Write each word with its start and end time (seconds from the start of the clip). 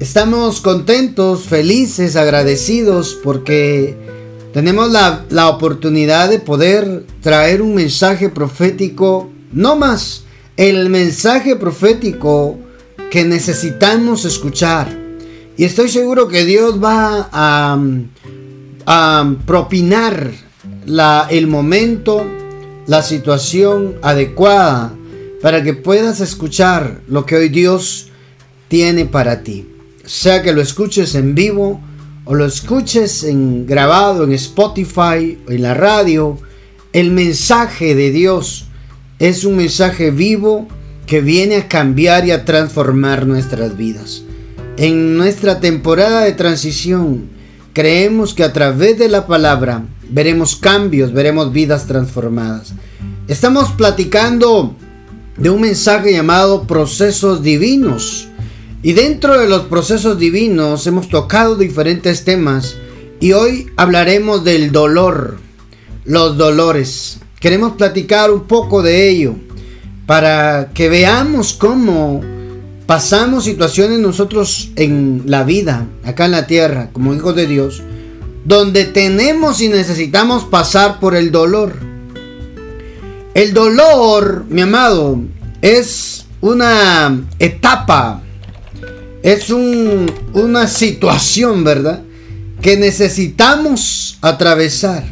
Estamos 0.00 0.62
contentos, 0.62 1.42
felices, 1.42 2.16
agradecidos 2.16 3.18
porque 3.22 3.98
tenemos 4.50 4.90
la, 4.90 5.26
la, 5.28 5.50
oportunidad 5.50 6.30
de 6.30 6.38
poder 6.38 7.04
traer 7.20 7.60
un 7.60 7.74
mensaje 7.74 8.30
profético, 8.30 9.30
no 9.52 9.76
más, 9.76 10.24
el 10.56 10.88
mensaje 10.88 11.54
profético 11.54 12.58
que 13.10 13.26
necesitamos 13.26 14.24
escuchar. 14.24 14.88
Y 15.58 15.64
estoy 15.64 15.90
seguro 15.90 16.28
que 16.28 16.46
Dios 16.46 16.82
va 16.82 17.28
a, 17.30 17.78
a 18.86 19.34
propinar 19.44 20.30
la, 20.86 21.26
el 21.30 21.46
momento, 21.46 22.24
la 22.86 23.02
situación 23.02 23.96
adecuada 24.00 24.94
para 25.42 25.62
que 25.62 25.74
puedas 25.74 26.22
escuchar 26.22 27.02
lo 27.06 27.26
que 27.26 27.36
hoy 27.36 27.50
Dios 27.50 28.08
tiene 28.68 29.04
para 29.04 29.42
ti 29.42 29.66
sea 30.10 30.42
que 30.42 30.52
lo 30.52 30.60
escuches 30.60 31.14
en 31.14 31.36
vivo 31.36 31.80
o 32.24 32.34
lo 32.34 32.44
escuches 32.44 33.22
en 33.22 33.64
grabado 33.64 34.24
en 34.24 34.32
Spotify 34.32 35.38
o 35.46 35.52
en 35.52 35.62
la 35.62 35.74
radio, 35.74 36.36
el 36.92 37.12
mensaje 37.12 37.94
de 37.94 38.10
Dios 38.10 38.66
es 39.20 39.44
un 39.44 39.54
mensaje 39.54 40.10
vivo 40.10 40.66
que 41.06 41.20
viene 41.20 41.58
a 41.58 41.68
cambiar 41.68 42.26
y 42.26 42.32
a 42.32 42.44
transformar 42.44 43.24
nuestras 43.24 43.76
vidas. 43.76 44.24
En 44.76 45.16
nuestra 45.16 45.60
temporada 45.60 46.22
de 46.22 46.32
transición, 46.32 47.28
creemos 47.72 48.34
que 48.34 48.42
a 48.42 48.52
través 48.52 48.98
de 48.98 49.08
la 49.08 49.28
palabra 49.28 49.84
veremos 50.08 50.56
cambios, 50.56 51.12
veremos 51.12 51.52
vidas 51.52 51.86
transformadas. 51.86 52.72
Estamos 53.28 53.70
platicando 53.70 54.74
de 55.36 55.50
un 55.50 55.60
mensaje 55.60 56.12
llamado 56.12 56.66
procesos 56.66 57.44
divinos 57.44 58.29
y 58.82 58.94
dentro 58.94 59.38
de 59.38 59.48
los 59.48 59.62
procesos 59.62 60.18
divinos 60.18 60.86
hemos 60.86 61.08
tocado 61.08 61.56
diferentes 61.56 62.24
temas 62.24 62.76
y 63.20 63.32
hoy 63.32 63.70
hablaremos 63.76 64.42
del 64.42 64.72
dolor, 64.72 65.38
los 66.04 66.38
dolores. 66.38 67.18
Queremos 67.38 67.74
platicar 67.74 68.30
un 68.30 68.44
poco 68.44 68.82
de 68.82 69.10
ello 69.10 69.34
para 70.06 70.70
que 70.72 70.88
veamos 70.88 71.52
cómo 71.52 72.22
pasamos 72.86 73.44
situaciones 73.44 73.98
nosotros 73.98 74.70
en 74.76 75.24
la 75.26 75.44
vida, 75.44 75.86
acá 76.02 76.24
en 76.24 76.32
la 76.32 76.46
tierra, 76.46 76.88
como 76.92 77.14
hijos 77.14 77.36
de 77.36 77.46
Dios, 77.46 77.82
donde 78.46 78.86
tenemos 78.86 79.60
y 79.60 79.68
necesitamos 79.68 80.44
pasar 80.44 80.98
por 81.00 81.14
el 81.14 81.30
dolor. 81.30 81.74
El 83.34 83.52
dolor, 83.52 84.46
mi 84.48 84.62
amado, 84.62 85.20
es 85.60 86.24
una 86.40 87.22
etapa 87.38 88.22
es 89.22 89.50
una 89.50 90.66
situación, 90.66 91.64
¿verdad? 91.64 92.02
Que 92.62 92.76
necesitamos 92.76 94.18
atravesar. 94.22 95.04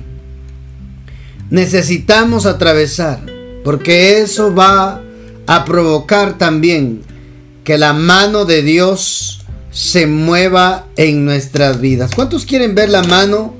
Necesitamos 1.50 2.46
atravesar. 2.46 3.20
Porque 3.64 4.20
eso 4.20 4.54
va 4.54 5.02
a 5.46 5.64
provocar 5.64 6.38
también 6.38 7.02
que 7.64 7.76
la 7.76 7.92
mano 7.92 8.44
de 8.44 8.62
Dios 8.62 9.40
se 9.70 10.06
mueva 10.06 10.86
en 10.96 11.24
nuestras 11.24 11.80
vidas. 11.80 12.10
¿Cuántos 12.14 12.46
quieren 12.46 12.74
ver 12.74 12.88
la 12.88 13.02
mano 13.02 13.54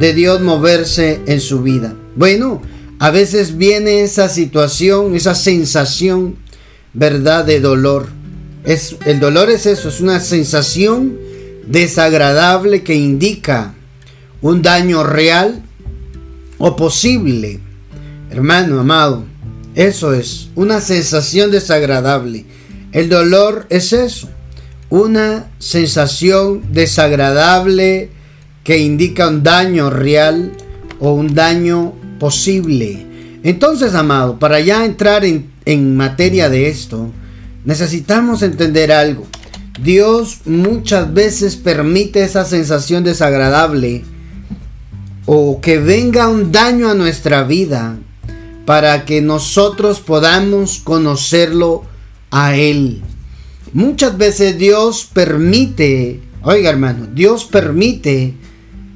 de 0.00 0.14
Dios 0.14 0.40
moverse 0.40 1.20
en 1.26 1.40
su 1.40 1.62
vida? 1.62 1.94
Bueno, 2.16 2.60
a 2.98 3.10
veces 3.10 3.56
viene 3.56 4.02
esa 4.02 4.28
situación, 4.28 5.14
esa 5.14 5.34
sensación, 5.34 6.36
¿verdad? 6.92 7.44
De 7.44 7.60
dolor 7.60 8.08
es, 8.64 8.96
el 9.06 9.20
dolor 9.20 9.50
es 9.50 9.66
eso, 9.66 9.88
es 9.88 10.00
una 10.00 10.20
sensación 10.20 11.18
desagradable 11.66 12.82
que 12.82 12.94
indica 12.94 13.74
un 14.40 14.62
daño 14.62 15.04
real 15.04 15.62
o 16.58 16.76
posible. 16.76 17.60
Hermano 18.30 18.80
amado, 18.80 19.24
eso 19.74 20.14
es 20.14 20.48
una 20.54 20.80
sensación 20.80 21.50
desagradable. 21.50 22.44
El 22.92 23.08
dolor 23.08 23.66
es 23.68 23.92
eso, 23.92 24.28
una 24.90 25.50
sensación 25.58 26.62
desagradable 26.72 28.10
que 28.64 28.78
indica 28.78 29.28
un 29.28 29.42
daño 29.42 29.90
real 29.90 30.52
o 31.00 31.14
un 31.14 31.34
daño 31.34 31.94
posible. 32.20 33.06
Entonces, 33.42 33.94
amado, 33.94 34.38
para 34.38 34.60
ya 34.60 34.84
entrar 34.84 35.24
en, 35.24 35.50
en 35.64 35.96
materia 35.96 36.48
de 36.48 36.68
esto, 36.68 37.10
necesitamos 37.64 38.42
entender 38.42 38.92
algo. 38.92 39.26
Dios 39.82 40.40
muchas 40.44 41.12
veces 41.12 41.56
permite 41.56 42.22
esa 42.22 42.44
sensación 42.44 43.04
desagradable 43.04 44.04
o 45.26 45.60
que 45.60 45.78
venga 45.78 46.28
un 46.28 46.52
daño 46.52 46.90
a 46.90 46.94
nuestra 46.94 47.42
vida 47.44 47.96
para 48.66 49.04
que 49.04 49.20
nosotros 49.20 50.00
podamos 50.00 50.78
conocerlo 50.78 51.84
a 52.30 52.54
Él. 52.54 53.02
Muchas 53.72 54.16
veces 54.18 54.58
Dios 54.58 55.08
permite, 55.12 56.20
oiga 56.42 56.70
hermano, 56.70 57.06
Dios 57.12 57.44
permite 57.44 58.34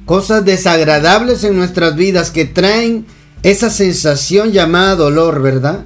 cosas 0.05 0.45
desagradables 0.45 1.43
en 1.43 1.57
nuestras 1.57 1.95
vidas 1.95 2.31
que 2.31 2.45
traen 2.45 3.05
esa 3.43 3.69
sensación 3.69 4.51
llamada 4.51 4.95
dolor, 4.95 5.41
¿verdad? 5.41 5.85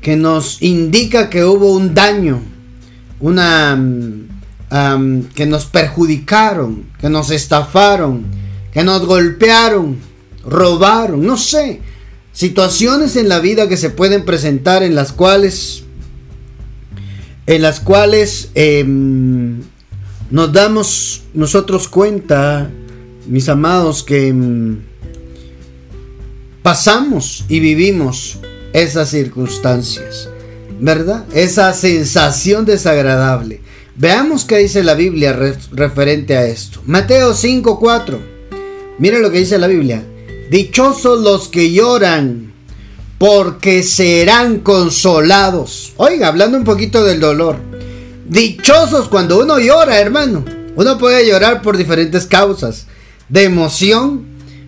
Que 0.00 0.16
nos 0.16 0.62
indica 0.62 1.28
que 1.28 1.44
hubo 1.44 1.72
un 1.72 1.94
daño, 1.94 2.40
una 3.20 3.76
mm, 3.76 5.24
que 5.34 5.46
nos 5.46 5.66
perjudicaron, 5.66 6.86
que 6.98 7.10
nos 7.10 7.30
estafaron, 7.30 8.24
que 8.72 8.82
nos 8.82 9.04
golpearon, 9.04 9.98
robaron, 10.44 11.26
no 11.26 11.36
sé, 11.36 11.80
situaciones 12.32 13.16
en 13.16 13.28
la 13.28 13.40
vida 13.40 13.68
que 13.68 13.76
se 13.76 13.90
pueden 13.90 14.24
presentar 14.24 14.82
en 14.82 14.94
las 14.94 15.12
cuales 15.12 15.84
en 17.46 17.62
las 17.62 17.80
cuales 17.80 18.50
em, 18.54 19.60
nos 20.30 20.52
damos 20.52 21.24
nosotros 21.34 21.88
cuenta, 21.88 22.70
mis 23.26 23.48
amados, 23.48 24.04
que 24.04 24.28
em, 24.28 24.78
pasamos 26.62 27.44
y 27.48 27.58
vivimos 27.58 28.38
esas 28.72 29.10
circunstancias, 29.10 30.28
¿verdad? 30.80 31.24
Esa 31.32 31.72
sensación 31.72 32.64
desagradable. 32.64 33.60
Veamos 33.96 34.44
qué 34.44 34.58
dice 34.58 34.82
la 34.82 34.94
Biblia 34.94 35.38
referente 35.72 36.36
a 36.36 36.46
esto. 36.46 36.80
Mateo 36.86 37.34
5:4. 37.34 38.18
Mire 38.98 39.20
lo 39.20 39.30
que 39.30 39.40
dice 39.40 39.58
la 39.58 39.66
Biblia. 39.66 40.04
Dichosos 40.50 41.20
los 41.20 41.48
que 41.48 41.70
lloran, 41.72 42.52
porque 43.18 43.82
serán 43.82 44.60
consolados. 44.60 45.92
Oiga, 45.96 46.28
hablando 46.28 46.56
un 46.56 46.64
poquito 46.64 47.04
del 47.04 47.20
dolor. 47.20 47.56
Dichosos 48.26 49.08
cuando 49.08 49.40
uno 49.40 49.58
llora, 49.58 50.00
hermano. 50.00 50.44
Uno 50.76 50.96
puede 50.98 51.26
llorar 51.26 51.62
por 51.62 51.76
diferentes 51.76 52.26
causas. 52.26 52.86
De 53.28 53.44
emoción, 53.44 54.24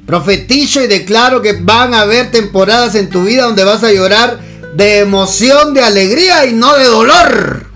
Profetizo 0.07 0.83
y 0.83 0.87
declaro 0.89 1.41
que 1.43 1.53
van 1.53 1.95
a 1.95 2.03
haber 2.03 2.31
temporadas 2.31 2.95
en 2.95 3.09
tu 3.09 3.25
vida 3.25 3.45
donde 3.45 3.65
vas 3.65 3.83
a 3.85 3.93
llorar 3.93 4.41
de 4.75 4.99
emoción, 4.99 5.75
de 5.75 5.83
alegría 5.83 6.47
y 6.47 6.53
no 6.53 6.77
de 6.77 6.85
dolor. 6.85 7.67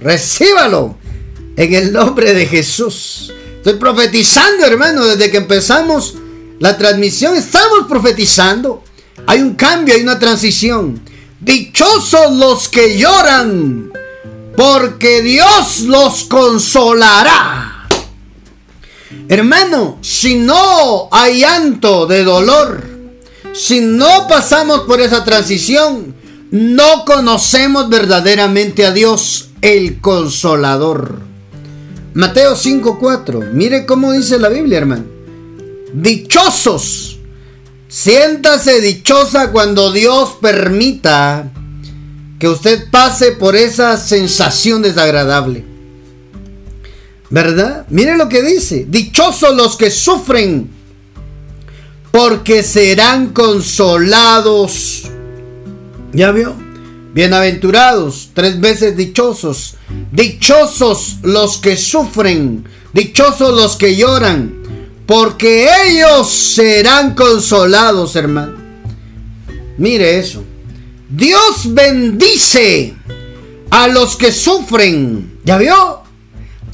Recíbalo 0.00 0.96
en 1.56 1.74
el 1.74 1.92
nombre 1.92 2.34
de 2.34 2.46
Jesús. 2.46 3.32
Estoy 3.56 3.74
profetizando, 3.74 4.66
hermano, 4.66 5.06
desde 5.06 5.30
que 5.30 5.38
empezamos 5.38 6.14
la 6.58 6.78
transmisión 6.78 7.36
estamos 7.36 7.86
profetizando. 7.88 8.82
Hay 9.26 9.40
un 9.40 9.54
cambio, 9.54 9.94
hay 9.94 10.02
una 10.02 10.18
transición. 10.18 11.00
Dichosos 11.40 12.32
los 12.36 12.68
que 12.68 12.96
lloran, 12.96 13.92
porque 14.56 15.20
Dios 15.22 15.80
los 15.80 16.24
consolará. 16.24 17.75
Hermano, 19.28 19.98
si 20.00 20.36
no 20.36 21.08
hay 21.10 21.40
llanto 21.40 22.06
de 22.06 22.24
dolor, 22.24 22.84
si 23.52 23.80
no 23.80 24.26
pasamos 24.28 24.80
por 24.80 25.00
esa 25.00 25.24
transición, 25.24 26.14
no 26.50 27.04
conocemos 27.04 27.88
verdaderamente 27.88 28.84
a 28.86 28.92
Dios, 28.92 29.50
el 29.62 30.00
consolador. 30.00 31.20
Mateo 32.14 32.56
5:4. 32.56 33.52
Mire 33.52 33.84
cómo 33.86 34.12
dice 34.12 34.38
la 34.38 34.48
Biblia, 34.48 34.78
hermano. 34.78 35.04
Dichosos. 35.92 37.18
Siéntase 37.88 38.80
dichosa 38.80 39.52
cuando 39.52 39.92
Dios 39.92 40.36
permita 40.40 41.50
que 42.38 42.48
usted 42.48 42.90
pase 42.90 43.32
por 43.32 43.56
esa 43.56 43.96
sensación 43.96 44.82
desagradable. 44.82 45.75
¿Verdad? 47.30 47.86
Mire 47.90 48.16
lo 48.16 48.28
que 48.28 48.42
dice. 48.42 48.86
Dichosos 48.88 49.54
los 49.56 49.76
que 49.76 49.90
sufren, 49.90 50.70
porque 52.10 52.62
serán 52.62 53.32
consolados. 53.32 55.04
¿Ya 56.12 56.30
vio? 56.30 56.54
Bienaventurados, 57.12 58.30
tres 58.34 58.60
veces 58.60 58.96
dichosos, 58.96 59.76
Dichosos 60.12 61.16
los 61.22 61.56
que 61.56 61.76
sufren, 61.76 62.64
dichosos 62.92 63.54
los 63.54 63.76
que 63.76 63.96
lloran, 63.96 64.54
porque 65.06 65.66
ellos 65.86 66.30
serán 66.30 67.14
consolados, 67.14 68.16
hermano. 68.16 68.56
Mire 69.78 70.18
eso. 70.18 70.44
Dios 71.08 71.72
bendice 71.72 72.94
a 73.70 73.88
los 73.88 74.16
que 74.16 74.32
sufren. 74.32 75.38
¿Ya 75.44 75.56
vio? 75.58 76.05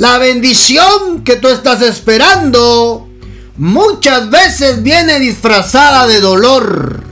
La 0.03 0.19
bendición 0.19 1.23
que 1.23 1.37
tú 1.37 1.47
estás 1.47 1.81
esperando 1.81 3.09
muchas 3.57 4.29
veces 4.31 4.83
viene 4.83 5.21
disfrazada 5.21 6.09
de 6.09 6.21
dolor. 6.21 7.05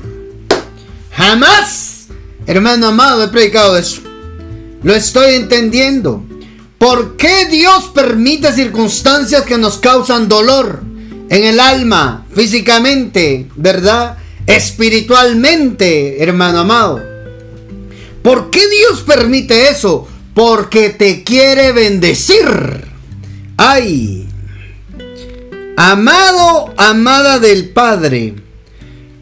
Jamás, 1.13 2.07
hermano 2.49 2.89
amado, 2.89 3.23
he 3.23 3.29
predicado 3.29 3.79
eso. 3.79 4.01
Lo 4.83 4.93
estoy 4.93 5.37
entendiendo. 5.37 6.25
¿Por 6.79 7.17
qué 7.17 7.47
Dios 7.47 7.93
permite 7.95 8.53
circunstancias 8.53 9.45
que 9.45 9.57
nos 9.57 9.79
causan 9.79 10.29
dolor 10.29 10.83
en 11.29 11.45
el 11.45 11.61
alma, 11.61 12.27
físicamente, 12.35 13.49
verdad? 13.55 14.19
Espiritualmente, 14.47 16.21
hermano 16.21 16.59
amado. 16.59 17.01
¿Por 18.25 18.51
qué 18.51 18.69
Dios 18.69 19.03
permite 19.03 19.69
eso? 19.69 20.09
Porque 20.41 20.89
te 20.89 21.23
quiere 21.23 21.73
bendecir. 21.73 22.89
Ay, 23.59 24.27
amado, 25.77 26.73
amada 26.79 27.39
del 27.39 27.69
Padre. 27.69 28.37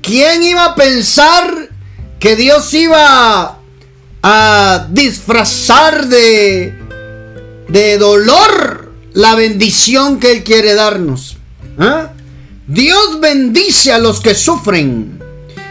¿Quién 0.01 0.45
iba 0.45 0.65
a 0.65 0.75
pensar 0.77 1.71
que 2.21 2.37
Dios 2.37 2.73
iba 2.73 3.59
a 4.23 4.87
disfrazar 4.93 6.07
de, 6.07 6.79
de 7.67 7.99
dolor 7.99 8.93
la 9.13 9.35
bendición 9.35 10.21
que 10.21 10.31
Él 10.31 10.45
quiere 10.45 10.75
darnos. 10.75 11.37
¿Ah? 11.81 12.13
Dios 12.69 13.19
bendice 13.19 13.93
a 13.93 13.99
los 13.99 14.21
que 14.21 14.37
sufren. 14.37 15.21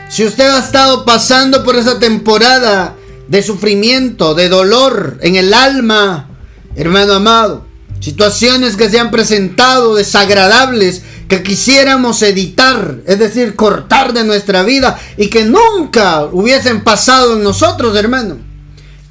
Si 0.10 0.26
usted 0.26 0.50
ha 0.50 0.60
estado 0.60 1.06
pasando 1.06 1.64
por 1.64 1.78
esa 1.78 2.00
temporada 2.00 2.97
de 3.27 3.41
sufrimiento, 3.41 4.35
de 4.35 4.50
dolor 4.50 5.18
en 5.21 5.35
el 5.35 5.53
alma, 5.53 6.29
hermano 6.75 7.13
amado, 7.13 7.65
situaciones 8.00 8.75
que 8.75 8.89
se 8.89 9.00
han 9.00 9.12
presentado 9.12 9.95
desagradables, 9.95 11.01
que 11.27 11.44
quisiéramos 11.44 12.21
editar, 12.21 13.00
es 13.06 13.19
decir, 13.19 13.56
cortar 13.56 14.13
de 14.13 14.24
nuestra 14.24 14.63
vida 14.63 14.97
y 15.18 15.27
que 15.27 15.45
nunca 15.45 16.25
hubiesen 16.25 16.83
pasado 16.83 17.35
en 17.35 17.44
nosotros, 17.44 17.95
hermano. 17.97 18.38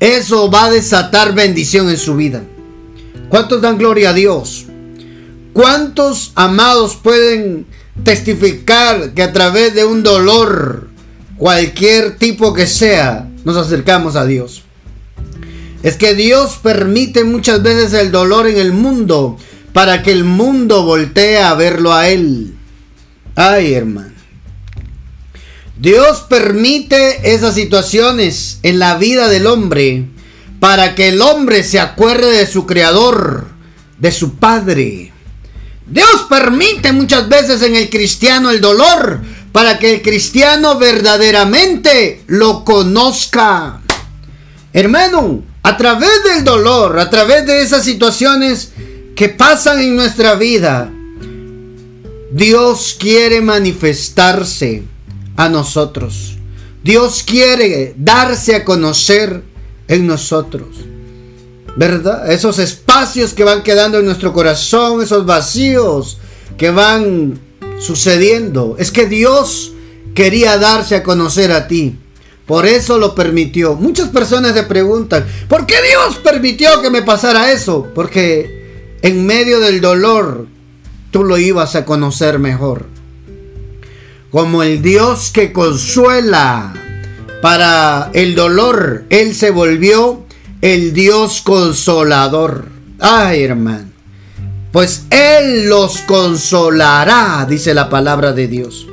Eso 0.01 0.51
va 0.51 0.67
a 0.67 0.71
desatar 0.71 1.35
bendición 1.35 1.91
en 1.91 1.99
su 1.99 2.17
vida. 2.17 2.43
¿Cuántos 3.29 3.61
dan 3.61 3.79
gloria 3.79 4.11
a 4.11 4.13
Dios? 4.13 4.67
¿Cuántos 5.53 6.33
amados 6.35 6.97
pueden 6.97 7.67
testificar 8.05 9.13
que 9.13 9.23
a 9.23 9.33
través 9.33 9.75
de 9.75 9.85
un 9.85 10.03
dolor, 10.03 10.89
cualquier 11.39 12.17
tipo 12.17 12.53
que 12.53 12.67
sea, 12.67 13.29
nos 13.47 13.57
acercamos 13.57 14.17
a 14.17 14.27
Dios? 14.27 14.65
Es 15.85 15.97
que 15.97 16.17
Dios 16.17 16.59
permite 16.61 17.23
muchas 17.23 17.63
veces 17.63 17.93
el 17.93 18.11
dolor 18.11 18.49
en 18.49 18.59
el 18.59 18.73
mundo 18.73 19.39
para 19.73 20.03
que 20.03 20.11
el 20.11 20.25
mundo 20.25 20.83
voltee 20.83 21.39
a 21.39 21.55
verlo 21.55 21.95
a 21.95 22.09
Él. 22.09 22.55
Ay, 23.37 23.75
hermano. 23.75 24.17
Dios 25.79 26.25
permite 26.29 27.33
esas 27.35 27.55
situaciones 27.55 28.59
en 28.65 28.81
la 28.81 28.97
vida 28.97 29.29
del 29.29 29.47
hombre 29.47 30.07
para 30.59 30.97
que 30.97 31.09
el 31.09 31.23
hombre 31.23 31.63
se 31.63 31.79
acuerde 31.79 32.33
de 32.39 32.49
su 32.49 32.67
creador, 32.67 33.47
de 34.01 34.11
su 34.11 34.35
padre. 34.35 35.13
Dios 35.87 36.27
permite 36.29 36.93
muchas 36.93 37.29
veces 37.29 37.63
en 37.63 37.77
el 37.77 37.91
cristiano 37.91 38.51
el 38.51 38.61
dolor 38.61 39.21
para 39.57 39.79
que 39.79 39.91
el 39.91 40.03
cristiano 40.03 40.77
verdaderamente 40.79 42.25
lo 42.27 42.63
conozca. 42.63 43.81
Hermano, 44.71 45.45
a 45.63 45.79
través 45.79 46.11
del 46.25 46.45
dolor, 46.45 46.99
a 46.99 47.09
través 47.09 47.47
de 47.47 47.63
esas 47.63 47.83
situaciones 47.83 48.73
que 49.15 49.31
pasan 49.31 49.81
en 49.81 49.97
nuestra 49.97 50.35
vida, 50.35 50.93
Dios 52.31 52.99
quiere 53.01 53.41
manifestarse 53.41 54.83
a 55.39 55.49
nosotros. 55.49 56.37
Dios 56.85 57.23
quiere 57.23 57.95
darse 57.97 58.57
a 58.57 58.63
conocer 58.63 59.43
en 59.89 60.07
nosotros. 60.07 60.77
¿Verdad? 61.79 62.31
Esos 62.31 62.59
espacios 62.59 63.33
que 63.33 63.45
van 63.45 63.63
quedando 63.63 64.01
en 64.01 64.05
nuestro 64.05 64.35
corazón, 64.35 65.01
esos 65.01 65.25
vacíos 65.25 66.19
que 66.59 66.71
van 66.71 67.46
sucediendo. 67.79 68.77
Es 68.79 68.91
que 68.91 69.07
Dios 69.07 69.73
quería 70.15 70.59
darse 70.59 70.97
a 70.97 71.03
conocer 71.03 71.53
a 71.53 71.69
ti. 71.69 71.99
Por 72.47 72.67
eso 72.67 72.99
lo 72.99 73.15
permitió. 73.15 73.75
Muchas 73.75 74.09
personas 74.09 74.55
se 74.55 74.63
preguntan, 74.63 75.27
¿por 75.49 75.67
qué 75.67 75.75
Dios 75.89 76.17
permitió 76.17 76.81
que 76.81 76.91
me 76.91 77.03
pasara 77.03 77.53
eso? 77.53 77.89
Porque 77.95 78.97
en 79.03 79.27
medio 79.27 79.61
del 79.61 79.81
dolor, 79.81 80.47
tú 81.11 81.25
lo 81.25 81.39
ibas 81.39 81.75
a 81.75 81.85
conocer 81.85 82.39
mejor. 82.39 82.87
Como 84.31 84.63
el 84.63 84.81
Dios 84.81 85.31
que 85.33 85.53
consuela 85.53 86.73
para 87.43 88.11
el 88.13 88.35
dolor, 88.35 89.05
Él 89.11 89.35
se 89.35 89.51
volvió 89.51 90.25
el 90.61 90.93
Dios 90.93 91.43
consolador. 91.43 92.67
Ay, 92.99 93.43
hermano. 93.43 93.96
Pues 94.77 95.05
Él 95.09 95.71
los 95.71 96.03
consolará, 96.03 97.47
dice 97.49 97.73
la 97.73 97.89
palabra 97.89 98.35
de 98.35 98.47
Dios. 98.47 98.87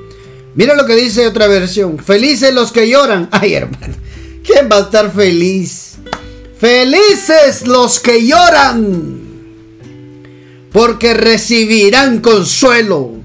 Mira 0.55 0.75
lo 0.75 0.85
que 0.85 0.95
dice 0.95 1.27
otra 1.27 1.47
versión. 1.47 1.99
Felices 1.99 2.53
los 2.53 2.71
que 2.71 2.87
lloran. 2.87 3.27
Ay, 3.31 3.55
hermano. 3.55 3.93
¿Quién 4.45 4.69
va 4.71 4.77
a 4.77 4.81
estar 4.83 5.11
feliz? 5.11 5.95
Felices 6.57 7.67
los 7.67 7.99
que 7.99 8.25
lloran 8.25 9.29
porque 10.71 11.15
recibirán 11.15 12.21
consuelo. 12.21 13.15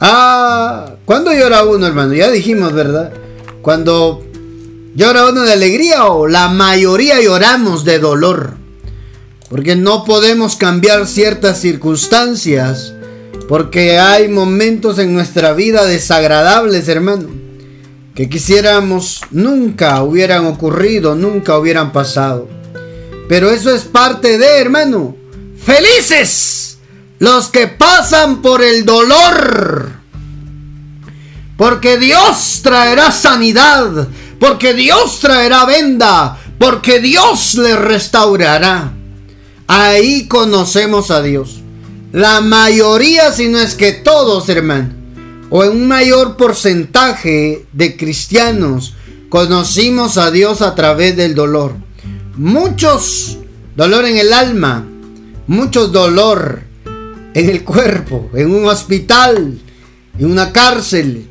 Ah, 0.00 0.96
¿cuándo 1.06 1.32
llora 1.32 1.64
uno, 1.64 1.86
hermano? 1.86 2.12
Ya 2.12 2.30
dijimos, 2.30 2.74
¿verdad? 2.74 3.10
Cuando 3.62 4.22
llora 4.94 5.30
uno 5.30 5.40
de 5.40 5.54
alegría 5.54 6.04
o 6.08 6.28
la 6.28 6.48
mayoría 6.48 7.22
lloramos 7.22 7.86
de 7.86 8.00
dolor. 8.00 8.63
Porque 9.54 9.76
no 9.76 10.02
podemos 10.02 10.56
cambiar 10.56 11.06
ciertas 11.06 11.60
circunstancias. 11.60 12.92
Porque 13.48 14.00
hay 14.00 14.26
momentos 14.26 14.98
en 14.98 15.14
nuestra 15.14 15.52
vida 15.52 15.84
desagradables, 15.84 16.88
hermano. 16.88 17.28
Que 18.16 18.28
quisiéramos 18.28 19.20
nunca 19.30 20.02
hubieran 20.02 20.46
ocurrido, 20.46 21.14
nunca 21.14 21.56
hubieran 21.56 21.92
pasado. 21.92 22.48
Pero 23.28 23.52
eso 23.52 23.72
es 23.72 23.82
parte 23.82 24.38
de, 24.38 24.58
hermano. 24.58 25.14
Felices 25.64 26.78
los 27.20 27.46
que 27.46 27.68
pasan 27.68 28.42
por 28.42 28.60
el 28.60 28.84
dolor. 28.84 29.92
Porque 31.56 31.96
Dios 31.96 32.58
traerá 32.64 33.12
sanidad. 33.12 34.08
Porque 34.40 34.74
Dios 34.74 35.20
traerá 35.20 35.64
venda. 35.64 36.40
Porque 36.58 36.98
Dios 36.98 37.54
le 37.54 37.76
restaurará. 37.76 38.94
Ahí 39.66 40.28
conocemos 40.28 41.10
a 41.10 41.22
Dios. 41.22 41.60
La 42.12 42.40
mayoría, 42.40 43.32
si 43.32 43.48
no 43.48 43.58
es 43.58 43.74
que 43.74 43.92
todos, 43.92 44.48
hermano, 44.48 44.90
o 45.50 45.64
en 45.64 45.70
un 45.70 45.88
mayor 45.88 46.36
porcentaje 46.36 47.66
de 47.72 47.96
cristianos, 47.96 48.94
conocimos 49.28 50.16
a 50.16 50.30
Dios 50.30 50.62
a 50.62 50.74
través 50.74 51.16
del 51.16 51.34
dolor. 51.34 51.74
Muchos 52.36 53.38
dolor 53.76 54.04
en 54.04 54.16
el 54.16 54.32
alma, 54.32 54.86
mucho 55.46 55.88
dolor 55.88 56.62
en 57.34 57.50
el 57.50 57.64
cuerpo, 57.64 58.30
en 58.34 58.54
un 58.54 58.66
hospital, 58.66 59.58
en 60.18 60.30
una 60.30 60.52
cárcel, 60.52 61.26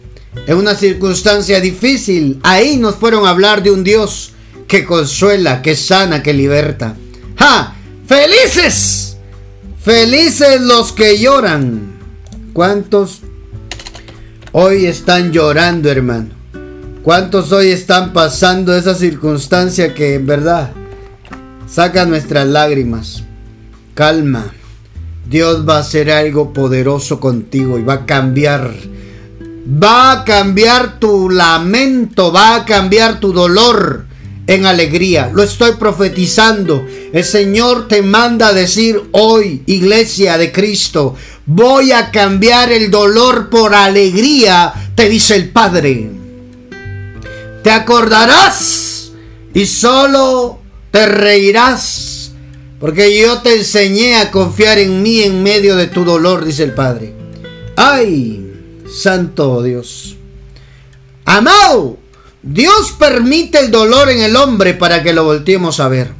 en 0.48 0.58
una 0.58 0.76
circunstancia 0.76 1.62
difícil. 1.62 2.40
Ahí 2.44 2.78
nos 2.78 2.96
fueron 2.96 3.26
a 3.26 3.30
hablar 3.30 3.64
de 3.64 3.72
un 3.72 3.84
Dios 3.84 4.34
que 4.68 4.86
consuela, 4.86 5.62
que 5.62 5.76
sana, 5.76 6.22
que 6.22 6.34
liberta. 6.34 6.96
¡Ja! 7.38 7.73
¡Felices! 8.08 9.18
Felices 9.82 10.62
los 10.62 10.92
que 10.92 11.20
lloran. 11.20 11.94
¿Cuántos 12.54 13.22
hoy 14.52 14.86
están 14.86 15.32
llorando, 15.32 15.90
hermano? 15.90 16.30
¿Cuántos 17.02 17.52
hoy 17.52 17.70
están 17.70 18.14
pasando 18.14 18.76
esa 18.76 18.96
circunstancia 18.96 19.94
que 19.94 20.16
en 20.16 20.26
verdad 20.26 20.72
saca 21.68 22.06
nuestras 22.06 22.48
lágrimas? 22.48 23.24
calma. 23.94 24.46
Dios 25.30 25.68
va 25.68 25.78
a 25.78 25.80
hacer 25.80 26.12
algo 26.12 26.54
poderoso 26.54 27.20
contigo 27.20 27.80
y 27.80 27.84
va 27.84 27.94
a 27.94 28.06
cambiar. 28.06 28.74
Va 29.82 30.12
a 30.12 30.24
cambiar 30.26 31.00
tu 31.00 31.30
lamento, 31.30 32.32
va 32.32 32.56
a 32.56 32.66
cambiar 32.66 33.20
tu 33.20 33.32
dolor 33.32 34.06
en 34.48 34.66
alegría. 34.66 35.32
Lo 35.34 35.44
estoy 35.44 35.74
profetizando. 35.74 36.86
El 37.14 37.24
Señor 37.24 37.88
te 37.88 38.02
manda 38.02 38.50
a 38.50 38.54
decir 38.54 39.02
hoy, 39.12 39.64
iglesia 39.66 40.38
de 40.38 40.52
Cristo, 40.52 41.16
voy 41.46 41.92
a 41.92 42.12
cambiar 42.12 42.72
el 42.72 42.92
dolor 42.92 43.50
por 43.50 43.74
alegría, 43.74 44.74
te 44.96 45.10
dice 45.10 45.36
el 45.36 45.50
Padre. 45.50 46.10
Te 47.64 47.72
acordarás 47.72 49.12
y 49.54 49.66
solo 49.66 50.60
te 50.92 51.06
reirás, 51.06 52.32
porque 52.80 53.18
yo 53.18 53.42
te 53.42 53.56
enseñé 53.56 54.18
a 54.18 54.32
confiar 54.32 54.78
en 54.78 55.02
mí 55.02 55.22
en 55.22 55.42
medio 55.42 55.76
de 55.76 55.88
tu 55.88 56.04
dolor, 56.04 56.44
dice 56.44 56.64
el 56.64 56.74
Padre. 56.74 57.14
Ay, 57.76 58.52
santo 58.92 59.64
Dios. 59.64 60.18
Amado, 61.26 61.98
Dios 62.44 62.94
permite 63.00 63.60
el 63.60 63.72
dolor 63.72 64.10
en 64.10 64.20
el 64.20 64.36
hombre 64.36 64.74
para 64.74 65.02
que 65.02 65.14
lo 65.14 65.24
volteemos 65.24 65.80
a 65.80 65.88
ver. 65.88 66.12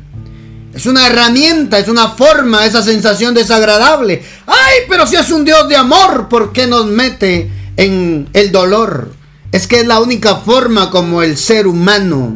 Es 0.74 0.86
una 0.88 1.06
herramienta, 1.06 1.78
es 1.78 1.88
una 1.88 2.10
forma, 2.10 2.66
esa 2.66 2.82
sensación 2.82 3.36
desagradable. 3.36 4.24
Ay, 4.48 4.80
pero 4.90 5.06
si 5.06 5.18
es 5.18 5.30
un 5.30 5.46
Dios 5.46 5.70
de 5.70 5.76
amor, 5.76 6.30
¿por 6.30 6.52
qué 6.52 6.66
nos 6.66 6.88
mete 6.88 7.52
en 7.78 8.28
el 8.34 8.52
dolor? 8.52 9.12
Es 9.52 9.68
que 9.68 9.82
es 9.82 9.86
la 9.86 10.00
única 10.00 10.38
forma 10.38 10.90
como 10.90 11.22
el 11.22 11.38
ser 11.38 11.68
humano 11.68 12.34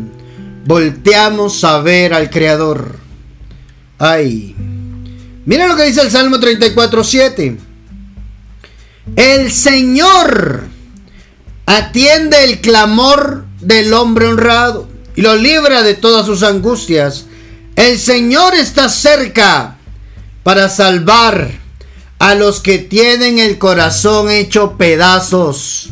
volteamos 0.68 1.64
a 1.64 1.80
ver 1.80 2.14
al 2.14 2.30
Creador. 2.30 2.98
Ay. 3.98 4.54
Mira 5.46 5.66
lo 5.66 5.78
que 5.78 5.86
dice 5.86 6.02
el 6.02 6.12
Salmo 6.12 6.40
34, 6.40 7.04
7. 7.04 7.58
El 9.16 9.52
Señor 9.52 10.66
atiende 11.66 12.44
el 12.44 12.60
clamor 12.60 13.47
del 13.60 13.94
hombre 13.94 14.28
honrado 14.28 14.88
y 15.16 15.22
lo 15.22 15.36
libra 15.36 15.84
de 15.84 15.96
todas 15.96 16.26
sus 16.26 16.44
angustias. 16.44 17.26
El 17.76 18.00
Señor 18.00 18.56
está 18.56 18.90
cerca 18.90 19.78
para 20.44 20.70
salvar 20.70 21.52
a 22.20 22.36
los 22.36 22.60
que 22.60 22.80
tienen 22.80 23.40
el 23.40 23.58
corazón 23.58 24.30
hecho 24.30 24.78
pedazos. 24.78 25.90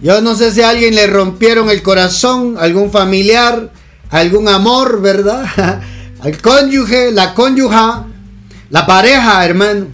Yo 0.00 0.20
no 0.20 0.34
sé 0.36 0.52
si 0.52 0.60
a 0.62 0.70
alguien 0.70 0.94
le 0.94 1.06
rompieron 1.06 1.70
el 1.70 1.82
corazón, 1.82 2.56
algún 2.58 2.90
familiar, 2.90 3.70
algún 4.10 4.48
amor, 4.48 5.00
¿verdad? 5.00 5.80
Al 6.20 6.40
cónyuge, 6.40 7.10
la 7.12 7.34
cónyuja, 7.34 8.06
la 8.70 8.86
pareja, 8.86 9.44
hermano. 9.44 9.86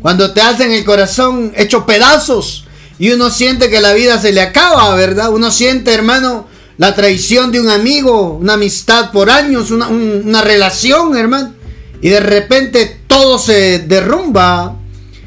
Cuando 0.00 0.32
te 0.32 0.40
hacen 0.40 0.72
el 0.72 0.84
corazón 0.84 1.52
hecho 1.56 1.86
pedazos, 1.86 2.61
y 2.98 3.10
uno 3.10 3.30
siente 3.30 3.70
que 3.70 3.80
la 3.80 3.92
vida 3.94 4.20
se 4.20 4.32
le 4.32 4.40
acaba, 4.40 4.94
¿verdad? 4.94 5.32
Uno 5.32 5.50
siente, 5.50 5.92
hermano, 5.92 6.46
la 6.78 6.94
traición 6.94 7.52
de 7.52 7.60
un 7.60 7.68
amigo, 7.68 8.34
una 8.34 8.54
amistad 8.54 9.10
por 9.12 9.30
años, 9.30 9.70
una, 9.70 10.42
relación, 10.42 11.16
hermano. 11.16 11.54
Y 12.00 12.08
de 12.08 12.20
repente 12.20 13.00
todo 13.06 13.38
se 13.38 13.80
derrumba 13.80 14.76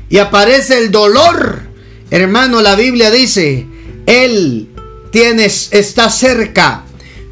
y 0.10 0.18
aparece 0.18 0.78
el 0.78 0.92
dolor. 0.92 1.62
Hermano, 2.12 2.62
la 2.62 2.76
Biblia 2.76 3.10
dice, 3.12 3.66
Él 4.06 4.70
tienes, 5.12 5.70
está 5.72 6.10
cerca. 6.10 6.84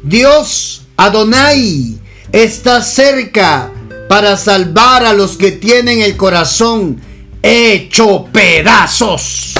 Dios, 0.02 0.86
Adonai, 0.96 1.98
está 2.32 2.82
cerca 2.82 3.70
para 4.08 4.36
salvar 4.36 5.04
a 5.04 5.12
los 5.12 5.36
que 5.36 5.52
tienen 5.52 6.00
el 6.00 6.16
corazón 6.16 7.00
hecho 7.42 8.26
pedazos. 8.32 9.54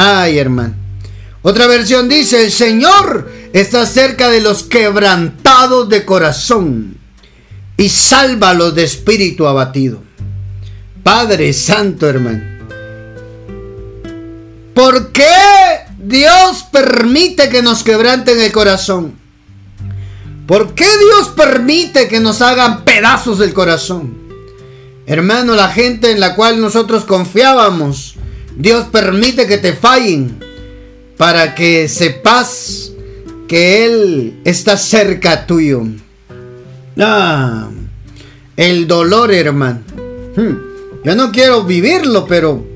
Ay, 0.00 0.38
hermano. 0.38 0.74
Otra 1.42 1.66
versión 1.66 2.08
dice, 2.08 2.44
el 2.44 2.52
Señor 2.52 3.28
está 3.52 3.84
cerca 3.84 4.30
de 4.30 4.40
los 4.40 4.62
quebrantados 4.62 5.88
de 5.88 6.04
corazón 6.04 6.96
y 7.76 7.88
salva 7.88 8.50
a 8.50 8.54
los 8.54 8.76
de 8.76 8.84
espíritu 8.84 9.48
abatido. 9.48 10.00
Padre 11.02 11.52
Santo, 11.52 12.08
hermano. 12.08 12.44
¿Por 14.72 15.10
qué 15.10 15.24
Dios 15.98 16.64
permite 16.70 17.48
que 17.48 17.60
nos 17.60 17.82
quebranten 17.82 18.40
el 18.40 18.52
corazón? 18.52 19.18
¿Por 20.46 20.76
qué 20.76 20.86
Dios 20.86 21.30
permite 21.34 22.06
que 22.06 22.20
nos 22.20 22.40
hagan 22.40 22.84
pedazos 22.84 23.40
del 23.40 23.52
corazón? 23.52 24.16
Hermano, 25.06 25.56
la 25.56 25.70
gente 25.70 26.12
en 26.12 26.20
la 26.20 26.36
cual 26.36 26.60
nosotros 26.60 27.04
confiábamos 27.04 28.14
Dios 28.58 28.86
permite 28.90 29.46
que 29.46 29.58
te 29.58 29.72
fallen 29.72 30.36
para 31.16 31.54
que 31.54 31.88
sepas 31.88 32.90
que 33.46 33.84
Él 33.84 34.40
está 34.44 34.76
cerca 34.76 35.46
tuyo. 35.46 35.84
Ah, 36.98 37.70
el 38.56 38.88
dolor, 38.88 39.32
hermano. 39.32 39.80
Hmm, 40.34 40.56
yo 41.04 41.14
no 41.14 41.30
quiero 41.30 41.62
vivirlo, 41.62 42.26
pero 42.26 42.66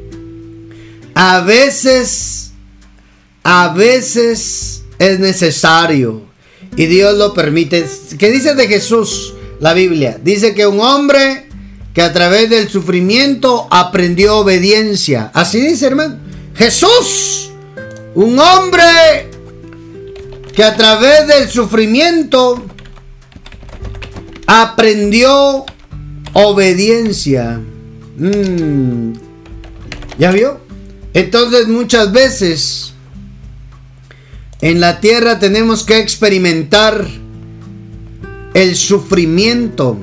a 1.14 1.40
veces, 1.40 2.52
a 3.42 3.74
veces 3.74 4.84
es 5.00 5.18
necesario. 5.18 6.22
Y 6.76 6.86
Dios 6.86 7.18
lo 7.18 7.34
permite. 7.34 7.84
¿Qué 8.18 8.30
dice 8.30 8.54
de 8.54 8.68
Jesús 8.68 9.34
la 9.58 9.74
Biblia? 9.74 10.16
Dice 10.22 10.54
que 10.54 10.64
un 10.64 10.78
hombre 10.78 11.48
que 11.94 12.02
a 12.02 12.12
través 12.12 12.48
del 12.48 12.68
sufrimiento 12.68 13.66
aprendió 13.70 14.38
obediencia. 14.38 15.30
Así 15.34 15.60
dice, 15.60 15.86
hermano. 15.86 16.16
Jesús, 16.54 17.50
un 18.14 18.38
hombre 18.38 19.30
que 20.54 20.64
a 20.64 20.76
través 20.76 21.26
del 21.26 21.48
sufrimiento 21.48 22.62
aprendió 24.46 25.64
obediencia. 26.34 27.60
Mm. 28.16 29.12
¿Ya 30.18 30.30
vio? 30.30 30.60
Entonces 31.14 31.68
muchas 31.68 32.12
veces 32.12 32.92
en 34.60 34.80
la 34.80 35.00
tierra 35.00 35.38
tenemos 35.38 35.84
que 35.84 35.98
experimentar 35.98 37.06
el 38.54 38.76
sufrimiento 38.76 39.98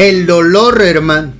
el 0.00 0.24
dolor, 0.24 0.80
hermano. 0.80 1.34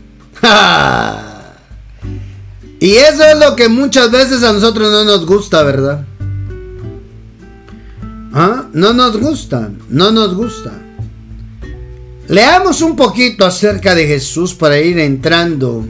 y 2.79 2.91
eso 2.93 3.25
es 3.25 3.39
lo 3.39 3.57
que 3.57 3.71
muchas 3.71 4.11
veces 4.11 4.43
a 4.43 4.53
nosotros 4.53 4.93
no 4.93 5.05
nos 5.05 5.25
gusta, 5.25 5.63
¿verdad? 5.63 6.05
¿Ah? 8.35 8.67
No 8.75 8.93
nos 8.93 9.17
gusta, 9.19 9.71
no 9.89 10.11
nos 10.11 10.35
gusta. 10.35 10.73
Leamos 12.29 12.83
un 12.83 12.97
poquito 12.97 13.47
acerca 13.47 13.95
de 13.95 14.07
Jesús 14.07 14.55
para 14.55 14.79
ir 14.79 14.99
entrando 14.99 15.87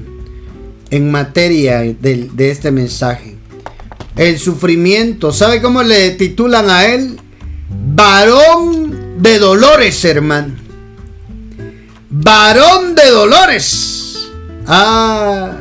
en 0.90 1.10
materia 1.10 1.80
de, 1.80 2.30
de 2.32 2.50
este 2.52 2.70
mensaje. 2.70 3.36
El 4.14 4.38
sufrimiento, 4.38 5.32
¿sabe 5.32 5.60
cómo 5.60 5.82
le 5.82 6.12
titulan 6.12 6.70
a 6.70 6.86
él? 6.86 7.18
Varón 7.68 9.16
de 9.20 9.40
dolores, 9.40 10.04
hermano 10.04 10.59
varón 12.10 12.94
de 12.94 13.08
dolores. 13.10 14.28
Ah, 14.66 15.52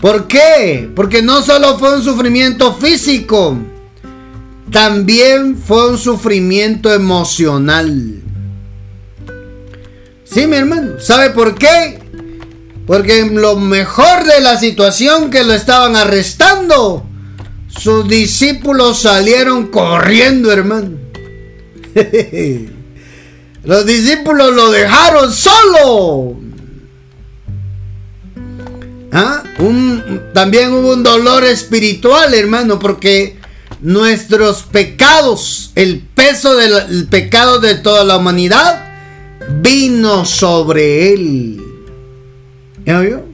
¿por 0.00 0.26
qué? 0.26 0.90
Porque 0.94 1.22
no 1.22 1.42
solo 1.42 1.78
fue 1.78 1.96
un 1.96 2.02
sufrimiento 2.02 2.74
físico, 2.74 3.56
también 4.70 5.56
fue 5.56 5.90
un 5.90 5.98
sufrimiento 5.98 6.92
emocional. 6.92 8.22
Sí, 10.24 10.46
mi 10.46 10.56
hermano, 10.56 11.00
¿sabe 11.00 11.30
por 11.30 11.54
qué? 11.54 12.00
Porque 12.86 13.20
en 13.20 13.40
lo 13.40 13.56
mejor 13.56 14.24
de 14.24 14.40
la 14.40 14.58
situación 14.58 15.30
que 15.30 15.44
lo 15.44 15.54
estaban 15.54 15.96
arrestando, 15.96 17.06
sus 17.68 18.08
discípulos 18.08 19.02
salieron 19.02 19.68
corriendo, 19.68 20.52
hermano. 20.52 20.98
Los 23.66 23.84
discípulos 23.84 24.54
lo 24.54 24.70
dejaron 24.70 25.32
solo. 25.32 26.36
¿Ah? 29.12 29.42
también 30.34 30.72
hubo 30.72 30.92
un 30.92 31.02
dolor 31.02 31.42
espiritual, 31.44 32.34
hermano, 32.34 32.78
porque 32.78 33.38
nuestros 33.80 34.64
pecados, 34.64 35.72
el 35.74 36.00
peso 36.00 36.54
del 36.54 37.08
pecado 37.08 37.58
de 37.58 37.76
toda 37.76 38.04
la 38.04 38.18
humanidad, 38.18 38.84
vino 39.62 40.24
sobre 40.26 41.14
él. 41.14 41.62
¿Ya 42.84 43.00
vio? 43.00 43.24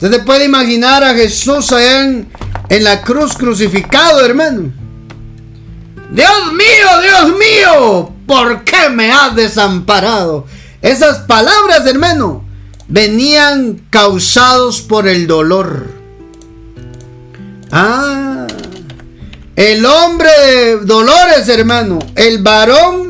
Usted 0.00 0.24
puede 0.24 0.46
imaginar 0.46 1.04
a 1.04 1.14
Jesús 1.14 1.70
allá 1.70 2.04
en, 2.04 2.28
en 2.68 2.84
la 2.84 3.02
cruz 3.02 3.34
crucificado, 3.36 4.24
hermano. 4.24 4.72
Dios 6.10 6.52
mío, 6.54 7.02
Dios 7.02 7.38
mío, 7.38 8.17
¿por 8.28 8.62
qué 8.62 8.90
me 8.90 9.10
has 9.10 9.34
desamparado? 9.34 10.46
Esas 10.80 11.18
palabras, 11.20 11.84
hermano, 11.86 12.44
venían 12.86 13.80
causados 13.90 14.80
por 14.82 15.08
el 15.08 15.26
dolor. 15.26 15.88
Ah, 17.72 18.46
el 19.56 19.84
hombre 19.84 20.30
de 20.46 20.76
dolores, 20.84 21.48
hermano, 21.48 21.98
el 22.14 22.40
varón 22.40 23.08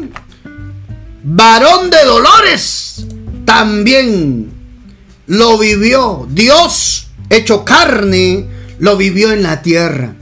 varón 1.23 1.91
de 1.91 2.05
dolores, 2.05 3.05
también 3.45 4.51
lo 5.27 5.59
vivió. 5.59 6.27
Dios 6.31 7.09
hecho 7.29 7.65
carne, 7.65 8.47
lo 8.79 8.97
vivió 8.97 9.33
en 9.33 9.43
la 9.43 9.61
tierra. 9.63 10.15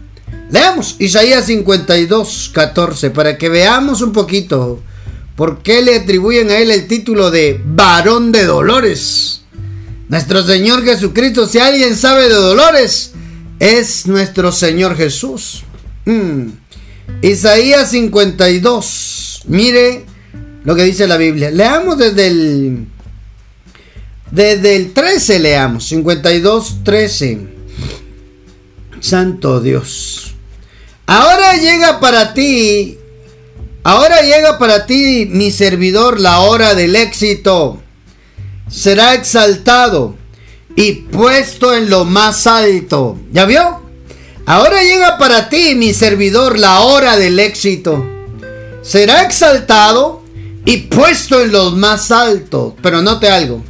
Leamos 0.51 0.97
Isaías 0.99 1.47
52, 1.47 2.51
14, 2.55 3.11
para 3.11 3.37
que 3.37 3.49
veamos 3.49 4.01
un 4.01 4.13
poquito 4.13 4.81
por 5.35 5.63
qué 5.63 5.83
le 5.83 5.97
atribuyen 5.97 6.51
a 6.51 6.59
él 6.59 6.71
el 6.71 6.87
título 6.87 7.31
de 7.31 7.61
varón 7.65 8.31
de 8.31 8.45
dolores. 8.45 9.43
Nuestro 10.09 10.45
Señor 10.45 10.85
Jesucristo, 10.85 11.47
si 11.49 11.59
alguien 11.59 11.97
sabe 11.97 12.29
de 12.29 12.35
dolores, 12.35 13.13
es 13.59 14.07
nuestro 14.07 14.53
Señor 14.53 14.97
Jesús. 14.97 15.65
Mm. 16.05 16.51
Isaías 17.23 17.91
52, 17.91 19.43
mire 19.47 20.07
lo 20.65 20.77
que 20.77 20.85
dice 20.85 21.09
la 21.09 21.17
Biblia. 21.17 21.51
Leamos 21.51 21.99
desde 21.99 22.27
el 22.29 22.87
desde 24.31 24.77
el 24.77 24.93
13 24.93 25.39
leamos, 25.39 25.87
52, 25.87 26.85
13. 26.85 27.49
Santo 29.01 29.61
Dios. 29.61 30.36
Ahora 31.07 31.55
llega 31.55 32.01
para 32.01 32.35
ti, 32.35 32.99
ahora 33.85 34.23
llega 34.23 34.59
para 34.59 34.87
ti, 34.87 35.29
mi 35.31 35.53
servidor, 35.53 36.19
la 36.19 36.41
hora 36.41 36.75
del 36.75 36.97
éxito. 36.97 37.81
Será 38.69 39.15
exaltado 39.15 40.17
y 40.75 40.93
puesto 40.93 41.73
en 41.75 41.91
lo 41.91 42.05
más 42.05 42.49
alto. 42.49 43.19
¿Ya 43.31 43.45
vio? 43.45 43.83
Ahora 44.47 44.83
llega 44.83 45.17
para 45.17 45.49
ti, 45.49 45.77
mi 45.77 45.95
servidor, 45.95 46.59
la 46.59 46.81
hora 46.81 47.17
del 47.17 47.39
éxito. 47.39 48.05
Será 48.83 49.23
exaltado 49.23 50.25
y 50.65 50.79
puesto 50.79 51.41
en 51.41 51.53
lo 51.53 51.71
más 51.71 52.11
alto. 52.11 52.77
Pero 52.83 53.01
note 53.01 53.29
algo. 53.29 53.63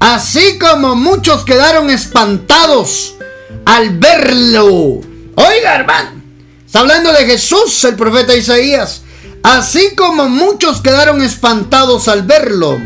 Así 0.00 0.58
como 0.58 0.96
muchos 0.96 1.44
quedaron 1.44 1.90
espantados 1.90 3.14
al 3.66 3.98
verlo. 3.98 5.00
Oiga, 5.34 5.76
hermano. 5.76 6.21
Está 6.72 6.80
hablando 6.80 7.12
de 7.12 7.26
Jesús, 7.26 7.84
el 7.84 7.96
profeta 7.96 8.34
Isaías. 8.34 9.02
Así 9.42 9.94
como 9.94 10.30
muchos 10.30 10.80
quedaron 10.80 11.20
espantados 11.20 12.08
al 12.08 12.22
verlo. 12.22 12.80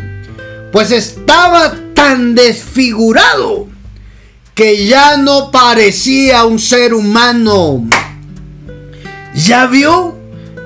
Pues 0.72 0.90
estaba 0.90 1.72
tan 1.94 2.34
desfigurado 2.34 3.68
que 4.56 4.88
ya 4.88 5.18
no 5.18 5.52
parecía 5.52 6.44
un 6.46 6.58
ser 6.58 6.94
humano. 6.94 7.88
¿Ya 9.36 9.66
vio? 9.66 10.16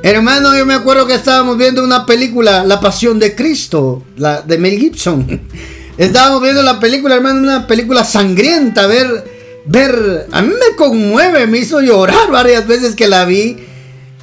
Hermano, 0.02 0.56
yo 0.56 0.64
me 0.64 0.72
acuerdo 0.72 1.06
que 1.06 1.16
estábamos 1.16 1.58
viendo 1.58 1.84
una 1.84 2.06
película, 2.06 2.64
La 2.64 2.80
Pasión 2.80 3.18
de 3.18 3.34
Cristo, 3.34 4.02
la 4.16 4.40
de 4.40 4.56
Mel 4.56 4.78
Gibson. 4.78 5.42
Estábamos 5.98 6.40
viendo 6.40 6.62
la 6.62 6.80
película, 6.80 7.16
hermano, 7.16 7.40
una 7.40 7.66
película 7.66 8.02
sangrienta, 8.02 8.86
ver, 8.86 9.39
ver, 9.66 10.26
a 10.32 10.42
mí 10.42 10.48
me 10.48 10.76
conmueve, 10.76 11.46
me 11.46 11.58
hizo 11.58 11.80
llorar 11.80 12.30
varias 12.30 12.66
veces 12.66 12.94
que 12.94 13.08
la 13.08 13.24
vi. 13.24 13.56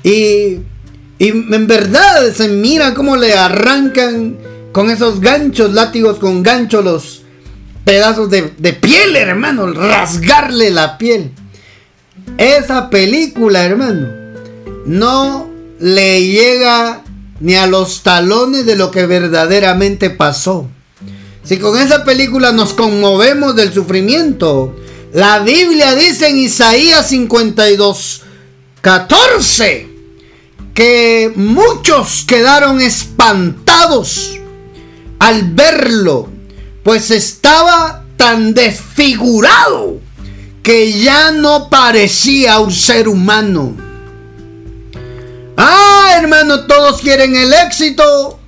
Y, 0.03 0.59
y 1.19 1.27
en 1.29 1.67
verdad 1.67 2.31
se 2.33 2.47
mira 2.47 2.93
cómo 2.93 3.15
le 3.15 3.33
arrancan 3.33 4.37
con 4.71 4.89
esos 4.89 5.21
ganchos, 5.21 5.73
látigos 5.73 6.19
con 6.19 6.43
ganchos, 6.43 6.83
los 6.83 7.21
pedazos 7.83 8.29
de, 8.29 8.53
de 8.57 8.73
piel, 8.73 9.15
hermano, 9.15 9.71
rasgarle 9.71 10.69
la 10.69 10.97
piel. 10.97 11.31
Esa 12.37 12.89
película, 12.89 13.63
hermano, 13.63 14.09
no 14.85 15.49
le 15.79 16.27
llega 16.27 17.01
ni 17.39 17.55
a 17.55 17.67
los 17.67 18.03
talones 18.03 18.65
de 18.65 18.75
lo 18.75 18.91
que 18.91 19.05
verdaderamente 19.05 20.09
pasó. 20.09 20.67
Si 21.43 21.57
con 21.57 21.79
esa 21.79 22.03
película 22.03 22.51
nos 22.51 22.73
conmovemos 22.73 23.55
del 23.55 23.73
sufrimiento, 23.73 24.75
la 25.17 25.39
Biblia 25.39 25.95
dice 25.95 26.27
en 26.27 26.37
Isaías 26.37 27.09
52, 27.09 28.21
14, 28.81 29.89
que 30.75 31.33
muchos 31.35 32.23
quedaron 32.27 32.79
espantados 32.79 34.39
al 35.17 35.53
verlo, 35.53 36.29
pues 36.83 37.09
estaba 37.09 38.03
tan 38.15 38.53
desfigurado 38.53 39.99
que 40.61 41.01
ya 41.01 41.31
no 41.31 41.67
parecía 41.67 42.59
un 42.59 42.71
ser 42.71 43.07
humano. 43.07 43.75
Ah, 45.57 46.11
hermano, 46.21 46.67
todos 46.67 47.01
quieren 47.01 47.35
el 47.35 47.53
éxito, 47.53 48.39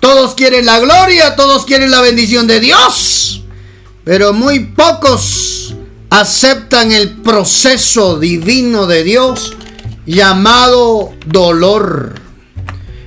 todos 0.00 0.34
quieren 0.34 0.66
la 0.66 0.80
gloria, 0.80 1.36
todos 1.36 1.64
quieren 1.66 1.92
la 1.92 2.00
bendición 2.00 2.48
de 2.48 2.58
Dios, 2.58 3.44
pero 4.02 4.32
muy 4.32 4.58
pocos 4.58 5.55
aceptan 6.10 6.92
el 6.92 7.16
proceso 7.16 8.18
divino 8.18 8.86
de 8.86 9.04
Dios 9.04 9.56
llamado 10.06 11.12
dolor. 11.26 12.14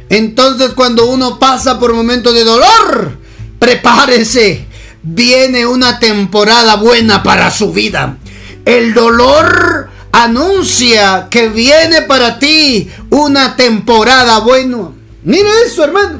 Entonces 0.09 0.71
cuando 0.71 1.05
uno 1.07 1.39
pasa 1.39 1.79
por 1.79 1.93
momentos 1.93 2.33
de 2.33 2.43
dolor, 2.43 3.17
prepárese, 3.59 4.65
viene 5.03 5.65
una 5.65 5.99
temporada 5.99 6.75
buena 6.75 7.23
para 7.23 7.51
su 7.51 7.71
vida. 7.71 8.17
El 8.65 8.93
dolor 8.93 9.89
anuncia 10.11 11.27
que 11.29 11.49
viene 11.49 12.01
para 12.03 12.39
ti 12.39 12.89
una 13.09 13.55
temporada 13.55 14.39
buena. 14.39 14.89
Mire 15.23 15.49
eso, 15.65 15.83
hermano. 15.83 16.19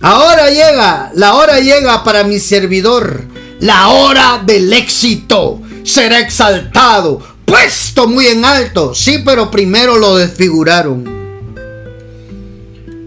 Ahora 0.00 0.48
llega, 0.50 1.10
la 1.14 1.34
hora 1.34 1.60
llega 1.60 2.02
para 2.04 2.24
mi 2.24 2.38
servidor. 2.38 3.24
La 3.60 3.88
hora 3.88 4.42
del 4.44 4.72
éxito. 4.72 5.60
Será 5.84 6.20
exaltado, 6.20 7.20
puesto 7.44 8.06
muy 8.06 8.26
en 8.26 8.44
alto. 8.44 8.94
Sí, 8.94 9.22
pero 9.24 9.50
primero 9.50 9.98
lo 9.98 10.16
desfiguraron. 10.16 11.20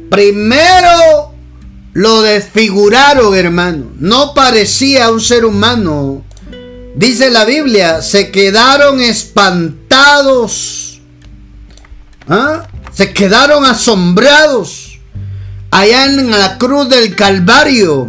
Primero 0.10 1.34
lo 1.94 2.22
desfiguraron, 2.22 3.36
hermano. 3.36 3.92
No 4.00 4.34
parecía 4.34 5.12
un 5.12 5.22
ser 5.22 5.46
humano. 5.46 6.24
Dice 6.96 7.32
la 7.32 7.46
Biblia, 7.46 8.02
se 8.02 8.32
quedaron 8.32 9.02
espantados. 9.02 11.02
¿Ah? 12.28 12.68
Se 12.92 13.12
quedaron 13.12 13.66
asombrados 13.66 14.94
allá 15.74 16.06
en 16.06 16.30
la 16.30 16.60
cruz 16.60 16.88
del 16.88 17.16
Calvario, 17.16 18.08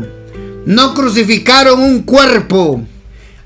no 0.66 0.94
crucificaron 0.94 1.80
un 1.80 2.02
cuerpo. 2.02 2.82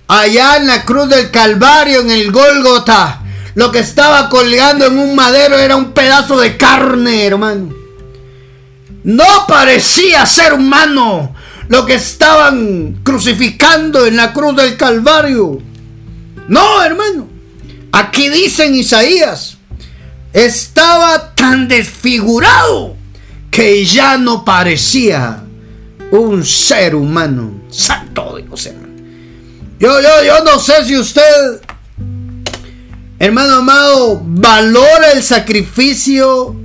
Allá 0.08 0.56
en 0.56 0.66
la 0.66 0.86
cruz 0.86 1.10
del 1.10 1.30
Calvario, 1.30 2.00
en 2.00 2.10
el 2.10 2.32
Gólgota, 2.32 3.20
lo 3.54 3.70
que 3.70 3.80
estaba 3.80 4.30
colgando 4.30 4.86
en 4.86 4.98
un 4.98 5.14
madero 5.14 5.58
era 5.58 5.76
un 5.76 5.92
pedazo 5.92 6.40
de 6.40 6.56
carne, 6.56 7.26
hermano. 7.26 7.74
No 9.04 9.46
parecía 9.46 10.24
ser 10.24 10.54
humano 10.54 11.34
lo 11.68 11.84
que 11.84 11.94
estaban 11.94 13.00
crucificando 13.02 14.06
en 14.06 14.16
la 14.16 14.32
cruz 14.32 14.56
del 14.56 14.78
Calvario. 14.78 15.60
No, 16.48 16.82
hermano. 16.82 17.28
Aquí 17.92 18.30
dice 18.30 18.64
en 18.64 18.76
Isaías, 18.76 19.58
estaba 20.32 21.34
tan 21.34 21.68
desfigurado 21.68 22.96
que 23.50 23.84
ya 23.84 24.16
no 24.16 24.44
parecía 24.44 25.42
un 26.10 26.44
ser 26.46 26.94
humano. 26.94 27.60
Santo 27.68 28.36
Dios, 28.36 28.66
hermano. 28.66 28.87
Yo, 29.78 30.00
yo, 30.00 30.24
yo 30.24 30.44
no 30.44 30.58
sé 30.58 30.84
si 30.84 30.96
usted, 30.96 31.60
hermano 33.18 33.56
amado, 33.56 34.20
valora 34.24 35.12
el 35.12 35.22
sacrificio 35.22 36.56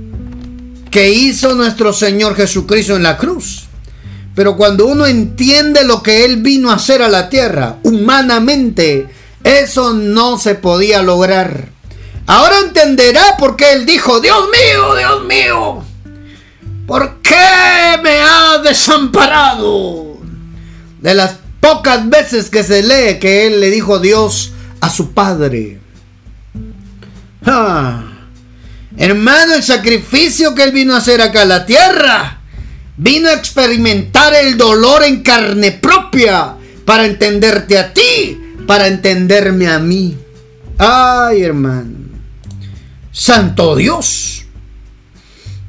que 0.90 1.10
hizo 1.10 1.54
nuestro 1.54 1.92
Señor 1.92 2.34
Jesucristo 2.36 2.96
en 2.96 3.04
la 3.04 3.16
cruz. 3.16 3.66
Pero 4.34 4.56
cuando 4.56 4.86
uno 4.86 5.06
entiende 5.06 5.84
lo 5.84 6.02
que 6.02 6.24
Él 6.24 6.42
vino 6.42 6.70
a 6.70 6.74
hacer 6.74 7.02
a 7.02 7.08
la 7.08 7.28
tierra, 7.28 7.76
humanamente, 7.84 9.08
eso 9.44 9.92
no 9.92 10.38
se 10.38 10.56
podía 10.56 11.02
lograr. 11.02 11.68
Ahora 12.26 12.58
entenderá 12.60 13.36
por 13.38 13.54
qué 13.54 13.72
Él 13.74 13.86
dijo, 13.86 14.20
Dios 14.20 14.44
mío, 14.50 14.94
Dios 14.96 15.24
mío, 15.24 15.84
¿Por 16.86 17.22
qué 17.22 17.98
me 18.02 18.18
ha 18.20 18.58
desamparado? 18.58 20.18
De 21.00 21.14
las 21.14 21.36
pocas 21.64 22.06
veces 22.10 22.50
que 22.50 22.62
se 22.62 22.82
lee 22.82 23.18
que 23.18 23.46
él 23.46 23.58
le 23.58 23.70
dijo 23.70 23.98
Dios 23.98 24.52
a 24.82 24.90
su 24.90 25.14
padre. 25.14 25.78
Ah, 27.42 28.04
hermano, 28.98 29.54
el 29.54 29.62
sacrificio 29.62 30.54
que 30.54 30.62
él 30.62 30.72
vino 30.72 30.92
a 30.94 30.98
hacer 30.98 31.22
acá 31.22 31.44
en 31.44 31.48
la 31.48 31.64
tierra, 31.64 32.40
vino 32.98 33.30
a 33.30 33.32
experimentar 33.32 34.34
el 34.34 34.58
dolor 34.58 35.04
en 35.04 35.22
carne 35.22 35.72
propia 35.72 36.54
para 36.84 37.06
entenderte 37.06 37.78
a 37.78 37.94
ti, 37.94 38.38
para 38.66 38.86
entenderme 38.86 39.66
a 39.66 39.78
mí. 39.78 40.18
Ay, 40.76 41.44
hermano. 41.44 41.96
Santo 43.10 43.74
Dios. 43.74 44.44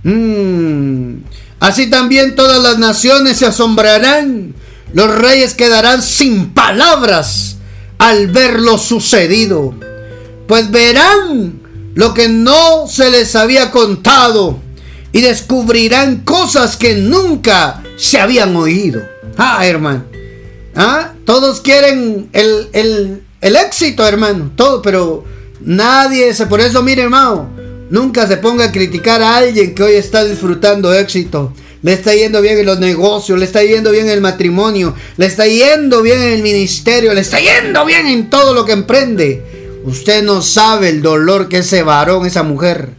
Mm. 0.03 1.19
Así 1.62 1.89
también 1.89 2.36
todas 2.36 2.62
las 2.62 2.79
naciones 2.79 3.38
se 3.38 3.45
asombrarán. 3.45 4.55
Los 4.95 5.13
reyes 5.13 5.53
quedarán 5.55 6.01
sin 6.01 6.53
palabras 6.53 7.58
al 7.97 8.27
ver 8.27 8.62
lo 8.62 8.77
sucedido. 8.77 9.75
Pues 10.47 10.71
verán 10.71 11.60
lo 11.95 12.13
que 12.13 12.29
no 12.29 12.88
se 12.88 13.12
les 13.12 13.36
había 13.36 13.71
contado 13.71 14.58
y 15.12 15.19
descubrirán 15.19 16.21
cosas 16.21 16.77
que 16.77 16.95
nunca 16.95 17.84
se 17.97 18.21
habían 18.21 18.55
oído. 18.55 19.01
Ah, 19.38 19.67
hermano. 19.67 20.05
¿Ah? 20.77 21.12
Todos 21.25 21.60
quieren 21.60 22.29
el, 22.31 23.21
el 23.41 23.55
éxito, 23.58 24.08
hermano. 24.08 24.51
Todo, 24.55 24.81
pero 24.81 25.25
nadie 25.60 26.34
se... 26.34 26.45
Por 26.47 26.62
eso, 26.62 26.81
mire, 26.81 27.01
hermano. 27.01 27.49
Nunca 27.89 28.27
se 28.27 28.38
ponga 28.38 28.63
a 28.63 28.71
criticar 28.71 29.21
a 29.21 29.36
alguien 29.36 29.75
que 29.75 29.84
hoy 29.84 29.95
está 29.95 30.23
disfrutando 30.23 30.93
éxito. 30.93 31.51
Le 31.86 31.93
está 31.93 32.15
yendo 32.15 32.41
bien 32.41 32.58
en 32.58 32.65
los 32.65 32.80
negocios, 32.80 33.38
le 33.38 33.45
está 33.45 33.62
yendo 33.62 33.91
bien 33.91 34.08
en 34.08 34.13
el 34.13 34.19
matrimonio, 34.19 34.95
le 35.17 35.28
está 35.28 35.45
yendo 35.45 36.02
bien 36.02 36.19
en 36.19 36.32
el 36.32 36.41
ministerio, 36.41 37.13
le 37.13 37.21
está 37.21 37.38
yendo 37.39 37.86
bien 37.86 38.08
en 38.08 38.28
todo 38.32 38.56
lo 38.56 38.65
que 38.65 38.71
emprende. 38.71 39.43
Usted 39.84 40.24
no 40.24 40.41
sabe 40.41 40.89
el 40.89 41.04
dolor 41.04 41.48
que 41.48 41.60
ese 41.60 41.84
varón, 41.84 42.26
esa 42.26 42.41
mujer, 42.41 42.89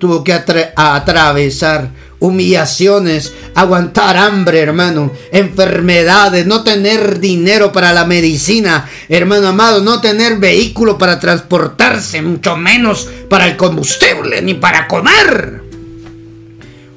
tuvo 0.00 0.24
que 0.24 0.32
atravesar 0.32 1.90
humillaciones, 2.18 3.32
aguantar 3.54 4.16
hambre, 4.16 4.58
hermano, 4.58 5.12
enfermedades, 5.30 6.44
no 6.44 6.64
tener 6.64 7.20
dinero 7.20 7.70
para 7.70 7.92
la 7.92 8.06
medicina, 8.06 8.90
hermano 9.08 9.46
amado, 9.46 9.82
no 9.82 10.00
tener 10.00 10.38
vehículo 10.38 10.98
para 10.98 11.20
transportarse, 11.20 12.20
mucho 12.22 12.56
menos 12.56 13.08
para 13.30 13.46
el 13.46 13.56
combustible, 13.56 14.42
ni 14.42 14.54
para 14.54 14.88
comer. 14.88 15.61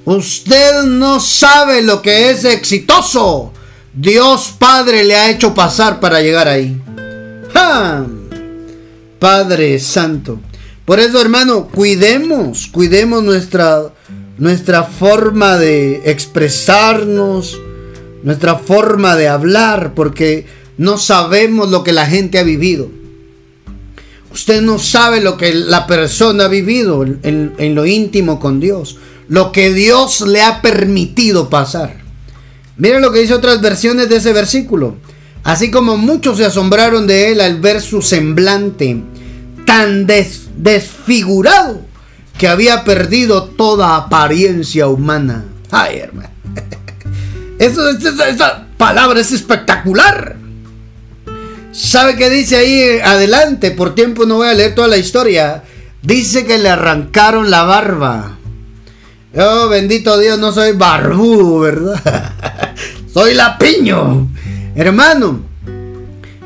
Usted 0.06 0.84
no 0.84 1.20
sabe 1.20 1.82
lo 1.82 2.02
que 2.02 2.30
es 2.30 2.46
exitoso. 2.46 3.52
Dios 3.94 4.54
Padre 4.58 5.04
le 5.04 5.16
ha 5.16 5.30
hecho 5.30 5.54
pasar 5.54 6.00
para 6.00 6.22
llegar 6.22 6.48
ahí. 6.48 6.80
¡Ja! 7.54 8.06
Padre 9.20 9.80
Santo. 9.80 10.40
Por 10.86 11.00
eso, 11.00 11.20
hermano, 11.20 11.68
cuidemos, 11.68 12.68
cuidemos 12.68 13.24
nuestra 13.24 13.92
nuestra 14.38 14.84
forma 14.84 15.58
de 15.58 16.10
expresarnos, 16.12 17.60
nuestra 18.24 18.56
forma 18.56 19.16
de 19.16 19.28
hablar, 19.28 19.94
porque 19.94 20.46
no 20.78 20.98
sabemos 20.98 21.70
lo 21.70 21.84
que 21.84 21.94
la 21.94 22.06
gente 22.06 22.40
ha 22.40 22.44
vivido. 22.44 22.90
Usted 24.32 24.62
no 24.62 24.80
sabe 24.80 25.22
lo 25.22 25.38
que 25.38 25.54
la 25.54 25.88
persona 25.88 26.46
ha 26.46 26.50
vivido 26.50 27.04
en, 27.04 27.76
lo 27.76 27.86
íntimo 27.86 28.40
con 28.40 28.60
Dios, 28.60 28.98
lo 29.28 29.52
que 29.52 29.74
Dios 29.74 30.22
le 30.22 30.42
ha 30.42 30.62
permitido 30.62 31.50
pasar. 31.50 31.98
Miren 32.78 33.02
lo 33.02 33.12
que 33.12 33.20
dice 33.20 33.34
otras 33.34 33.62
versiones 33.62 34.10
de 34.10 34.18
ese 34.18 34.34
versículo. 34.34 34.96
Así 35.44 35.70
como 35.70 35.98
muchos 35.98 36.38
se 36.38 36.46
asombraron 36.46 37.08
de 37.08 37.32
él 37.32 37.42
al 37.42 37.60
ver 37.60 37.82
su 37.82 38.02
semblante 38.02 39.04
tan 39.66 40.08
desfigurado 40.08 41.82
que 42.38 42.48
había 42.48 42.84
perdido 42.84 43.44
toda 43.44 43.96
apariencia 43.96 44.88
humana. 44.88 45.46
Ay, 45.72 46.00
hermano. 46.00 46.30
Eso, 47.60 47.82
palabra 48.78 49.20
es 49.20 49.32
espectacular. 49.32 50.36
¿Sabe 51.72 52.16
qué 52.16 52.30
dice 52.30 52.58
ahí 52.58 53.00
adelante? 53.04 53.72
Por 53.72 53.96
tiempo 53.96 54.26
no 54.26 54.38
voy 54.38 54.48
a 54.48 54.54
leer 54.54 54.76
toda 54.76 54.88
la 54.88 54.98
historia. 54.98 55.64
Dice 56.02 56.46
que 56.46 56.58
le 56.58 56.70
arrancaron 56.70 57.50
la 57.50 57.64
barba. 57.64 58.38
Oh, 59.38 59.68
bendito 59.68 60.18
Dios, 60.18 60.40
no 60.40 60.54
soy 60.54 60.72
barbudo, 60.72 61.60
¿verdad? 61.60 62.32
soy 63.14 63.34
lapiño, 63.34 64.30
hermano. 64.76 65.42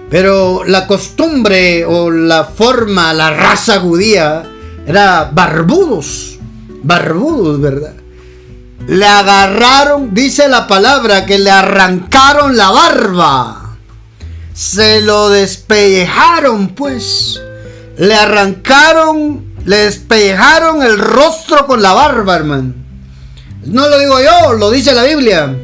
Pero 0.09 0.63
la 0.65 0.87
costumbre 0.87 1.85
o 1.85 2.09
la 2.09 2.45
forma, 2.45 3.13
la 3.13 3.29
raza 3.29 3.79
judía, 3.79 4.43
era 4.87 5.29
barbudos, 5.31 6.39
barbudos, 6.81 7.61
¿verdad? 7.61 7.93
Le 8.87 9.05
agarraron, 9.05 10.15
dice 10.15 10.47
la 10.47 10.65
palabra, 10.65 11.27
que 11.27 11.37
le 11.37 11.51
arrancaron 11.51 12.57
la 12.57 12.71
barba. 12.71 13.77
Se 14.51 15.03
lo 15.03 15.29
despellejaron, 15.29 16.69
pues. 16.69 17.39
Le 17.97 18.15
arrancaron, 18.15 19.53
le 19.63 19.75
despellejaron 19.77 20.81
el 20.81 20.97
rostro 20.97 21.67
con 21.67 21.83
la 21.83 21.93
barba, 21.93 22.35
hermano. 22.35 22.78
No 23.65 23.89
lo 23.89 23.99
digo 23.99 24.19
yo, 24.21 24.53
lo 24.53 24.71
dice 24.71 24.93
la 24.93 25.03
Biblia. 25.03 25.55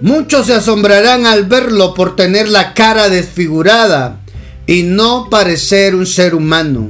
Muchos 0.00 0.46
se 0.46 0.54
asombrarán 0.54 1.26
al 1.26 1.44
verlo 1.44 1.94
por 1.94 2.16
tener 2.16 2.48
la 2.48 2.74
cara 2.74 3.08
desfigurada 3.08 4.20
y 4.66 4.82
no 4.82 5.28
parecer 5.30 5.94
un 5.94 6.06
ser 6.06 6.34
humano. 6.34 6.88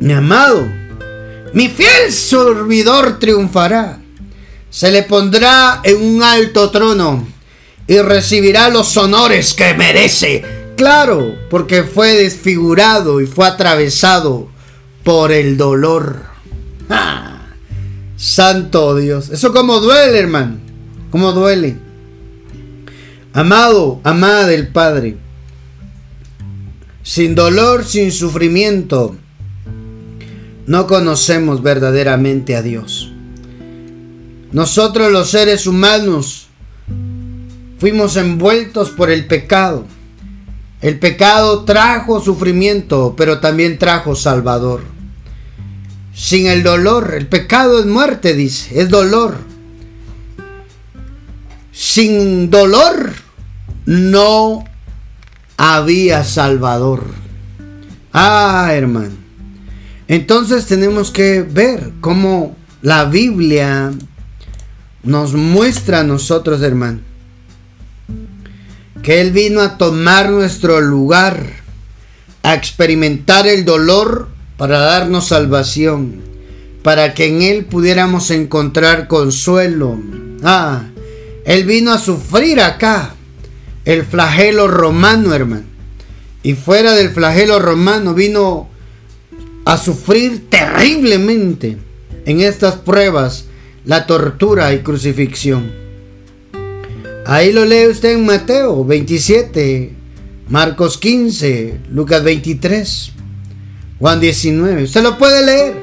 Mi 0.00 0.12
amado, 0.12 0.66
mi 1.52 1.68
fiel 1.68 2.12
servidor 2.12 3.18
triunfará. 3.18 4.00
Se 4.70 4.90
le 4.90 5.02
pondrá 5.02 5.80
en 5.84 6.02
un 6.02 6.22
alto 6.22 6.70
trono 6.70 7.26
y 7.86 7.98
recibirá 7.98 8.68
los 8.68 8.96
honores 8.96 9.54
que 9.54 9.74
merece. 9.74 10.44
Claro, 10.76 11.34
porque 11.50 11.82
fue 11.82 12.14
desfigurado 12.14 13.20
y 13.20 13.26
fue 13.26 13.46
atravesado 13.46 14.48
por 15.04 15.32
el 15.32 15.56
dolor. 15.56 16.22
Santo 18.18 18.96
Dios. 18.96 19.30
Eso 19.30 19.52
como 19.54 19.80
duele, 19.80 20.18
hermano. 20.18 20.58
Como 21.10 21.32
duele. 21.32 21.78
Amado, 23.32 24.00
amada 24.04 24.46
del 24.48 24.68
Padre. 24.68 25.16
Sin 27.02 27.34
dolor, 27.34 27.84
sin 27.86 28.12
sufrimiento 28.12 29.16
no 30.66 30.86
conocemos 30.86 31.62
verdaderamente 31.62 32.54
a 32.54 32.60
Dios. 32.60 33.10
Nosotros 34.52 35.10
los 35.10 35.30
seres 35.30 35.66
humanos 35.66 36.48
fuimos 37.78 38.16
envueltos 38.16 38.90
por 38.90 39.10
el 39.10 39.26
pecado. 39.26 39.86
El 40.82 40.98
pecado 40.98 41.64
trajo 41.64 42.20
sufrimiento, 42.20 43.14
pero 43.16 43.40
también 43.40 43.78
trajo 43.78 44.14
salvador. 44.14 44.97
Sin 46.18 46.48
el 46.48 46.64
dolor, 46.64 47.14
el 47.16 47.28
pecado 47.28 47.78
es 47.78 47.86
muerte, 47.86 48.34
dice, 48.34 48.80
es 48.80 48.88
dolor. 48.88 49.38
Sin 51.70 52.50
dolor 52.50 53.12
no 53.86 54.64
había 55.56 56.24
salvador. 56.24 57.04
Ah, 58.12 58.70
hermano. 58.72 59.14
Entonces 60.08 60.66
tenemos 60.66 61.12
que 61.12 61.42
ver 61.42 61.92
cómo 62.00 62.56
la 62.82 63.04
Biblia 63.04 63.92
nos 65.04 65.34
muestra 65.34 66.00
a 66.00 66.04
nosotros, 66.04 66.62
hermano, 66.62 66.98
que 69.04 69.20
Él 69.20 69.30
vino 69.30 69.60
a 69.60 69.78
tomar 69.78 70.30
nuestro 70.30 70.80
lugar, 70.80 71.46
a 72.42 72.54
experimentar 72.54 73.46
el 73.46 73.64
dolor 73.64 74.36
para 74.58 74.80
darnos 74.80 75.28
salvación, 75.28 76.20
para 76.82 77.14
que 77.14 77.26
en 77.26 77.40
Él 77.40 77.64
pudiéramos 77.64 78.30
encontrar 78.30 79.08
consuelo. 79.08 79.98
Ah, 80.42 80.82
Él 81.46 81.64
vino 81.64 81.92
a 81.92 81.98
sufrir 81.98 82.60
acá 82.60 83.14
el 83.86 84.04
flagelo 84.04 84.68
romano, 84.68 85.32
hermano. 85.32 85.64
Y 86.42 86.54
fuera 86.54 86.92
del 86.92 87.10
flagelo 87.10 87.58
romano 87.58 88.14
vino 88.14 88.68
a 89.64 89.78
sufrir 89.78 90.50
terriblemente 90.50 91.78
en 92.26 92.40
estas 92.40 92.74
pruebas 92.76 93.46
la 93.84 94.06
tortura 94.06 94.74
y 94.74 94.80
crucifixión. 94.80 95.70
Ahí 97.26 97.52
lo 97.52 97.64
lee 97.64 97.86
usted 97.86 98.12
en 98.12 98.26
Mateo 98.26 98.84
27, 98.84 99.92
Marcos 100.48 100.98
15, 100.98 101.80
Lucas 101.90 102.24
23, 102.24 103.12
Juan 103.98 104.20
19. 104.20 104.84
Usted 104.84 105.02
lo 105.02 105.18
puede 105.18 105.44
leer. 105.44 105.76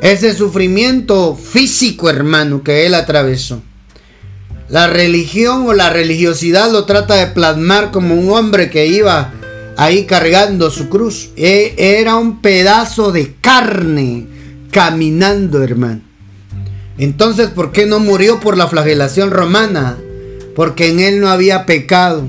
Ese 0.00 0.32
sufrimiento 0.32 1.36
físico, 1.36 2.08
hermano, 2.08 2.62
que 2.62 2.86
él 2.86 2.94
atravesó. 2.94 3.62
La 4.70 4.86
religión 4.86 5.66
o 5.66 5.74
la 5.74 5.90
religiosidad 5.90 6.70
lo 6.70 6.86
trata 6.86 7.16
de 7.16 7.26
plasmar 7.26 7.90
como 7.90 8.14
un 8.14 8.30
hombre 8.30 8.70
que 8.70 8.86
iba 8.86 9.32
ahí 9.76 10.06
cargando 10.06 10.70
su 10.70 10.88
cruz. 10.88 11.30
E, 11.36 11.74
era 11.76 12.16
un 12.16 12.40
pedazo 12.40 13.12
de 13.12 13.34
carne 13.40 14.26
caminando, 14.70 15.62
hermano. 15.62 16.00
Entonces, 16.96 17.48
¿por 17.48 17.72
qué 17.72 17.84
no 17.84 17.98
murió 17.98 18.40
por 18.40 18.56
la 18.56 18.68
flagelación 18.68 19.30
romana? 19.30 19.98
Porque 20.54 20.88
en 20.88 21.00
él 21.00 21.20
no 21.20 21.28
había 21.28 21.66
pecado. 21.66 22.28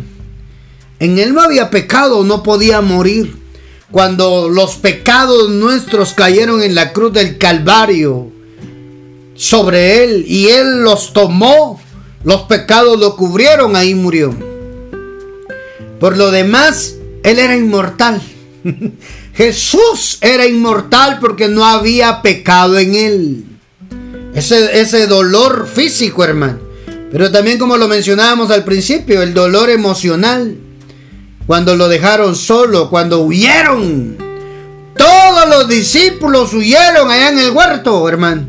En 0.99 1.19
él 1.19 1.33
no 1.33 1.41
había 1.41 1.69
pecado, 1.69 2.23
no 2.23 2.43
podía 2.43 2.81
morir. 2.81 3.40
Cuando 3.91 4.49
los 4.49 4.75
pecados 4.75 5.49
nuestros 5.49 6.13
cayeron 6.13 6.63
en 6.63 6.75
la 6.75 6.93
cruz 6.93 7.13
del 7.13 7.37
Calvario, 7.37 8.31
sobre 9.35 10.03
él 10.03 10.23
y 10.27 10.47
él 10.47 10.83
los 10.83 11.13
tomó, 11.13 11.81
los 12.23 12.43
pecados 12.43 12.99
lo 12.99 13.15
cubrieron, 13.15 13.75
ahí 13.75 13.95
murió. 13.95 14.33
Por 15.99 16.15
lo 16.15 16.31
demás, 16.31 16.95
él 17.23 17.39
era 17.39 17.55
inmortal. 17.55 18.21
Jesús 19.33 20.19
era 20.21 20.45
inmortal 20.45 21.19
porque 21.19 21.47
no 21.47 21.65
había 21.65 22.21
pecado 22.21 22.77
en 22.77 22.95
él. 22.95 23.45
Ese, 24.33 24.79
ese 24.79 25.07
dolor 25.07 25.67
físico, 25.67 26.23
hermano. 26.23 26.59
Pero 27.11 27.31
también 27.31 27.57
como 27.57 27.77
lo 27.77 27.87
mencionábamos 27.87 28.51
al 28.51 28.63
principio, 28.63 29.21
el 29.21 29.33
dolor 29.33 29.69
emocional. 29.69 30.55
Cuando 31.47 31.75
lo 31.75 31.87
dejaron 31.87 32.35
solo, 32.35 32.89
cuando 32.89 33.21
huyeron. 33.21 34.17
Todos 34.95 35.49
los 35.49 35.67
discípulos 35.67 36.53
huyeron 36.53 37.09
allá 37.09 37.29
en 37.29 37.39
el 37.39 37.51
huerto, 37.51 38.07
hermano. 38.07 38.47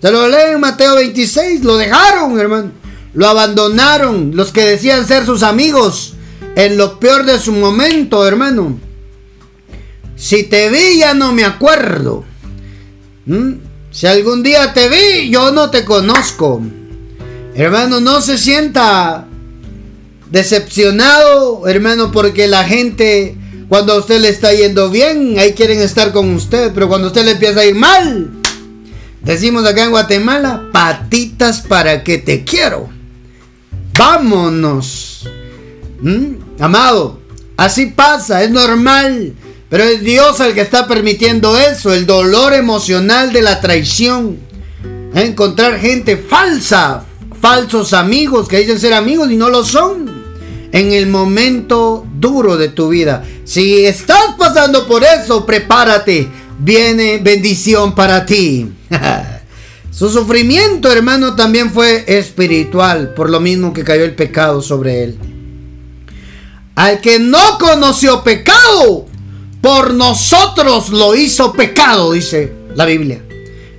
Se 0.00 0.10
lo 0.10 0.28
leen 0.28 0.54
en 0.54 0.60
Mateo 0.60 0.96
26, 0.96 1.62
lo 1.62 1.76
dejaron, 1.76 2.38
hermano. 2.38 2.72
Lo 3.14 3.28
abandonaron, 3.28 4.32
los 4.34 4.50
que 4.52 4.64
decían 4.64 5.06
ser 5.06 5.26
sus 5.26 5.42
amigos, 5.42 6.14
en 6.56 6.76
lo 6.76 6.98
peor 6.98 7.24
de 7.24 7.38
su 7.38 7.52
momento, 7.52 8.26
hermano. 8.26 8.78
Si 10.16 10.44
te 10.44 10.70
vi, 10.70 10.98
ya 10.98 11.14
no 11.14 11.32
me 11.32 11.44
acuerdo. 11.44 12.24
¿Mm? 13.26 13.52
Si 13.90 14.06
algún 14.06 14.42
día 14.42 14.72
te 14.72 14.88
vi, 14.88 15.30
yo 15.30 15.52
no 15.52 15.70
te 15.70 15.84
conozco. 15.84 16.62
Hermano, 17.54 18.00
no 18.00 18.20
se 18.22 18.38
sienta 18.38 19.26
decepcionado, 20.32 21.68
hermano, 21.68 22.10
porque 22.10 22.48
la 22.48 22.64
gente, 22.64 23.36
cuando 23.68 23.92
a 23.92 23.98
usted 23.98 24.18
le 24.18 24.30
está 24.30 24.52
yendo 24.54 24.88
bien, 24.88 25.38
ahí 25.38 25.52
quieren 25.52 25.80
estar 25.80 26.10
con 26.10 26.34
usted, 26.34 26.72
pero 26.74 26.88
cuando 26.88 27.08
usted 27.08 27.24
le 27.24 27.32
empieza 27.32 27.60
a 27.60 27.66
ir 27.66 27.74
mal, 27.74 28.30
decimos 29.20 29.66
acá 29.66 29.84
en 29.84 29.90
Guatemala, 29.90 30.70
patitas 30.72 31.60
para 31.60 32.02
que 32.02 32.16
te 32.16 32.44
quiero. 32.44 32.88
Vámonos. 33.96 35.28
¿Mm? 36.00 36.36
Amado, 36.58 37.20
así 37.58 37.86
pasa, 37.86 38.42
es 38.42 38.50
normal. 38.50 39.34
Pero 39.68 39.84
es 39.84 40.02
Dios 40.02 40.40
el 40.40 40.54
que 40.54 40.62
está 40.62 40.86
permitiendo 40.86 41.58
eso, 41.58 41.92
el 41.92 42.06
dolor 42.06 42.54
emocional 42.54 43.34
de 43.34 43.42
la 43.42 43.60
traición. 43.60 44.38
Encontrar 45.14 45.78
gente 45.78 46.16
falsa, 46.16 47.04
falsos 47.42 47.92
amigos 47.92 48.48
que 48.48 48.58
dicen 48.58 48.80
ser 48.80 48.94
amigos 48.94 49.30
y 49.30 49.36
no 49.36 49.50
lo 49.50 49.62
son. 49.62 50.11
En 50.72 50.92
el 50.92 51.06
momento 51.06 52.06
duro 52.18 52.56
de 52.56 52.68
tu 52.68 52.88
vida. 52.88 53.24
Si 53.44 53.84
estás 53.84 54.34
pasando 54.38 54.86
por 54.86 55.04
eso, 55.04 55.46
prepárate. 55.46 56.28
Viene 56.58 57.18
bendición 57.18 57.94
para 57.94 58.24
ti. 58.24 58.72
Su 59.90 60.08
sufrimiento, 60.08 60.90
hermano, 60.90 61.36
también 61.36 61.70
fue 61.70 62.04
espiritual, 62.06 63.12
por 63.14 63.28
lo 63.28 63.40
mismo 63.40 63.74
que 63.74 63.84
cayó 63.84 64.04
el 64.04 64.14
pecado 64.14 64.62
sobre 64.62 65.04
él. 65.04 65.18
Al 66.74 67.02
que 67.02 67.18
no 67.18 67.58
conoció 67.58 68.24
pecado, 68.24 69.06
por 69.60 69.92
nosotros 69.92 70.88
lo 70.88 71.14
hizo 71.14 71.52
pecado, 71.52 72.12
dice 72.12 72.52
la 72.74 72.86
Biblia. 72.86 73.22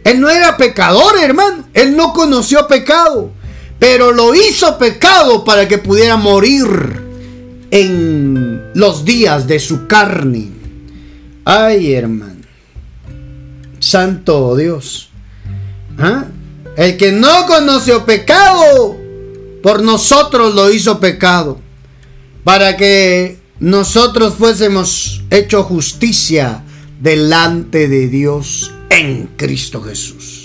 Él 0.04 0.20
no 0.20 0.30
era 0.30 0.58
pecador, 0.58 1.18
hermano. 1.20 1.66
Él 1.74 1.96
no 1.96 2.14
conoció 2.14 2.68
pecado. 2.68 3.32
Pero 3.84 4.14
lo 4.14 4.34
hizo 4.34 4.78
pecado 4.78 5.44
para 5.44 5.68
que 5.68 5.78
pudiera 5.78 6.16
morir 6.16 6.64
en 7.70 8.72
los 8.74 9.04
días 9.04 9.46
de 9.46 9.60
su 9.60 9.88
carne. 9.88 10.52
Ay, 11.44 11.92
hermano. 11.92 12.46
Santo 13.80 14.56
Dios. 14.56 15.10
¿Ah? 15.98 16.28
El 16.78 16.96
que 16.96 17.12
no 17.12 17.46
conoció 17.46 18.06
pecado, 18.06 18.96
por 19.62 19.84
nosotros 19.84 20.56
lo 20.56 20.72
hizo 20.72 21.02
pecado. 21.02 21.60
Para 22.46 22.78
que 22.78 23.38
nosotros 23.60 24.36
fuésemos 24.36 25.26
hecho 25.30 25.62
justicia 25.64 26.64
delante 27.02 27.90
de 27.90 28.08
Dios 28.08 28.72
en 28.90 29.28
Cristo 29.36 29.82
Jesús. 29.82 30.43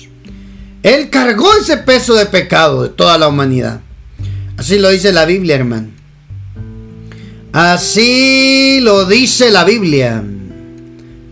Él 0.83 1.11
cargó 1.11 1.49
ese 1.61 1.77
peso 1.79 2.15
de 2.15 2.27
pecado 2.27 2.85
de 2.85 2.89
toda 2.91 3.19
la 3.19 3.29
humanidad. 3.29 3.81
Así 4.57 4.79
lo 4.79 4.91
dice 4.91 5.13
la 5.13 5.25
Biblia, 5.25 5.57
hermano. 5.57 5.89
Así 7.53 8.81
lo 8.83 9.05
dice 9.07 9.51
la 9.51 9.65
Biblia. 9.65 10.23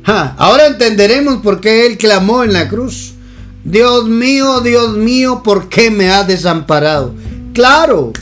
ahora 0.05 0.67
entenderemos 0.67 1.43
por 1.43 1.61
qué 1.61 1.87
Él 1.87 1.99
clamó 1.99 2.43
en 2.43 2.53
la 2.53 2.69
cruz. 2.69 3.13
Dios 3.65 4.07
mío, 4.09 4.61
Dios 4.61 4.97
mío, 4.97 5.43
¿por 5.43 5.69
qué 5.69 5.91
me 5.91 6.11
has 6.11 6.27
desamparado? 6.27 7.15
Claro, 7.53 8.13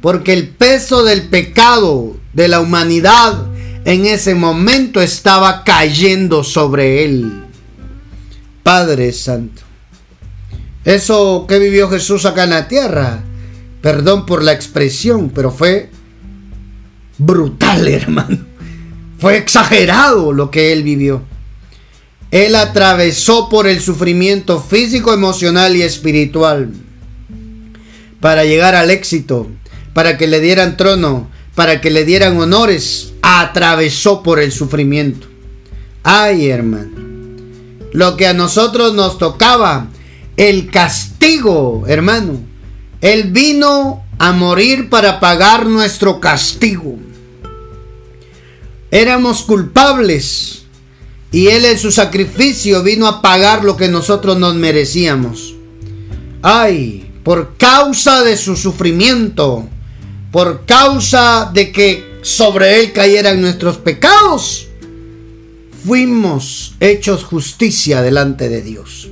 porque 0.00 0.34
el 0.34 0.48
peso 0.48 1.02
del 1.02 1.28
pecado 1.28 2.16
de 2.34 2.48
la 2.48 2.60
humanidad 2.60 3.46
en 3.84 4.06
ese 4.06 4.34
momento 4.34 5.00
estaba 5.00 5.64
cayendo 5.64 6.44
sobre 6.44 7.04
él. 7.04 7.44
Padre 8.62 9.12
Santo. 9.12 9.62
Eso 10.84 11.46
que 11.48 11.58
vivió 11.58 11.88
Jesús 11.88 12.24
acá 12.24 12.44
en 12.44 12.50
la 12.50 12.68
tierra, 12.68 13.22
perdón 13.80 14.26
por 14.26 14.42
la 14.42 14.52
expresión, 14.52 15.30
pero 15.30 15.50
fue 15.50 15.90
brutal, 17.18 17.88
hermano. 17.88 18.38
Fue 19.18 19.36
exagerado 19.36 20.32
lo 20.32 20.50
que 20.50 20.72
él 20.72 20.82
vivió. 20.82 21.22
Él 22.32 22.56
atravesó 22.56 23.48
por 23.48 23.66
el 23.66 23.80
sufrimiento 23.80 24.60
físico, 24.60 25.12
emocional 25.12 25.76
y 25.76 25.82
espiritual 25.82 26.70
para 28.22 28.44
llegar 28.44 28.76
al 28.76 28.90
éxito, 28.90 29.48
para 29.94 30.16
que 30.16 30.28
le 30.28 30.40
dieran 30.40 30.76
trono, 30.76 31.28
para 31.56 31.80
que 31.80 31.90
le 31.90 32.04
dieran 32.04 32.38
honores, 32.38 33.12
atravesó 33.20 34.22
por 34.22 34.38
el 34.38 34.52
sufrimiento. 34.52 35.26
Ay, 36.04 36.48
hermano, 36.48 36.92
lo 37.92 38.16
que 38.16 38.28
a 38.28 38.32
nosotros 38.32 38.94
nos 38.94 39.18
tocaba, 39.18 39.88
el 40.48 40.70
castigo, 40.70 41.84
hermano. 41.86 42.40
Él 43.00 43.30
vino 43.30 44.04
a 44.18 44.32
morir 44.32 44.88
para 44.90 45.20
pagar 45.20 45.66
nuestro 45.66 46.18
castigo. 46.18 46.98
Éramos 48.90 49.42
culpables 49.42 50.64
y 51.30 51.46
Él 51.46 51.64
en 51.64 51.78
su 51.78 51.92
sacrificio 51.92 52.82
vino 52.82 53.06
a 53.06 53.22
pagar 53.22 53.64
lo 53.64 53.76
que 53.76 53.88
nosotros 53.88 54.36
nos 54.36 54.56
merecíamos. 54.56 55.54
Ay, 56.42 57.08
por 57.22 57.56
causa 57.56 58.24
de 58.24 58.36
su 58.36 58.56
sufrimiento, 58.56 59.68
por 60.32 60.66
causa 60.66 61.50
de 61.54 61.70
que 61.70 62.18
sobre 62.22 62.80
él 62.80 62.92
cayeran 62.92 63.40
nuestros 63.40 63.78
pecados, 63.78 64.66
fuimos 65.86 66.74
hechos 66.80 67.22
justicia 67.22 68.02
delante 68.02 68.48
de 68.48 68.62
Dios. 68.62 69.08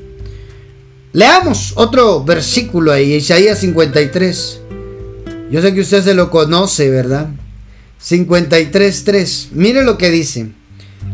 Leamos 1.13 1.73
otro 1.77 2.25
versículo 2.25 2.93
ahí, 2.93 3.15
Isaías 3.15 3.59
53. 3.61 4.61
Yo 5.51 5.61
sé 5.61 5.75
que 5.75 5.81
usted 5.81 6.05
se 6.05 6.15
lo 6.15 6.31
conoce, 6.31 6.91
¿verdad? 6.91 7.29
53.3. 8.03 9.49
Mire 9.53 9.85
lo 9.85 9.99
que 9.99 10.11
dice 10.11 10.49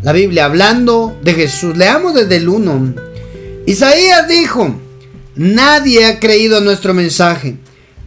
la 0.02 0.12
Biblia 0.12 0.44
hablando 0.44 1.18
de 1.22 1.34
Jesús. 1.34 1.76
Leamos 1.76 2.14
desde 2.14 2.36
el 2.36 2.48
1. 2.48 2.94
Isaías 3.66 4.28
dijo, 4.28 4.78
nadie 5.34 6.06
ha 6.06 6.20
creído 6.20 6.60
nuestro 6.60 6.94
mensaje 6.94 7.56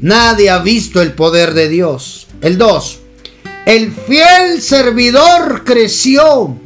Nadie 0.01 0.49
ha 0.49 0.59
visto 0.59 1.01
el 1.01 1.11
poder 1.13 1.53
de 1.53 1.67
Dios. 1.67 2.27
El 2.41 2.57
2. 2.57 2.99
El 3.65 3.91
fiel 3.91 4.61
servidor 4.61 5.63
creció 5.65 6.57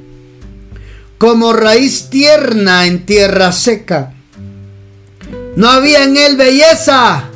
como 1.17 1.53
raíz 1.53 2.09
tierna 2.09 2.85
en 2.85 3.05
tierra 3.05 3.51
seca. 3.51 4.12
No 5.55 5.69
había 5.69 6.03
en 6.03 6.17
él 6.17 6.35
belleza 6.35 7.29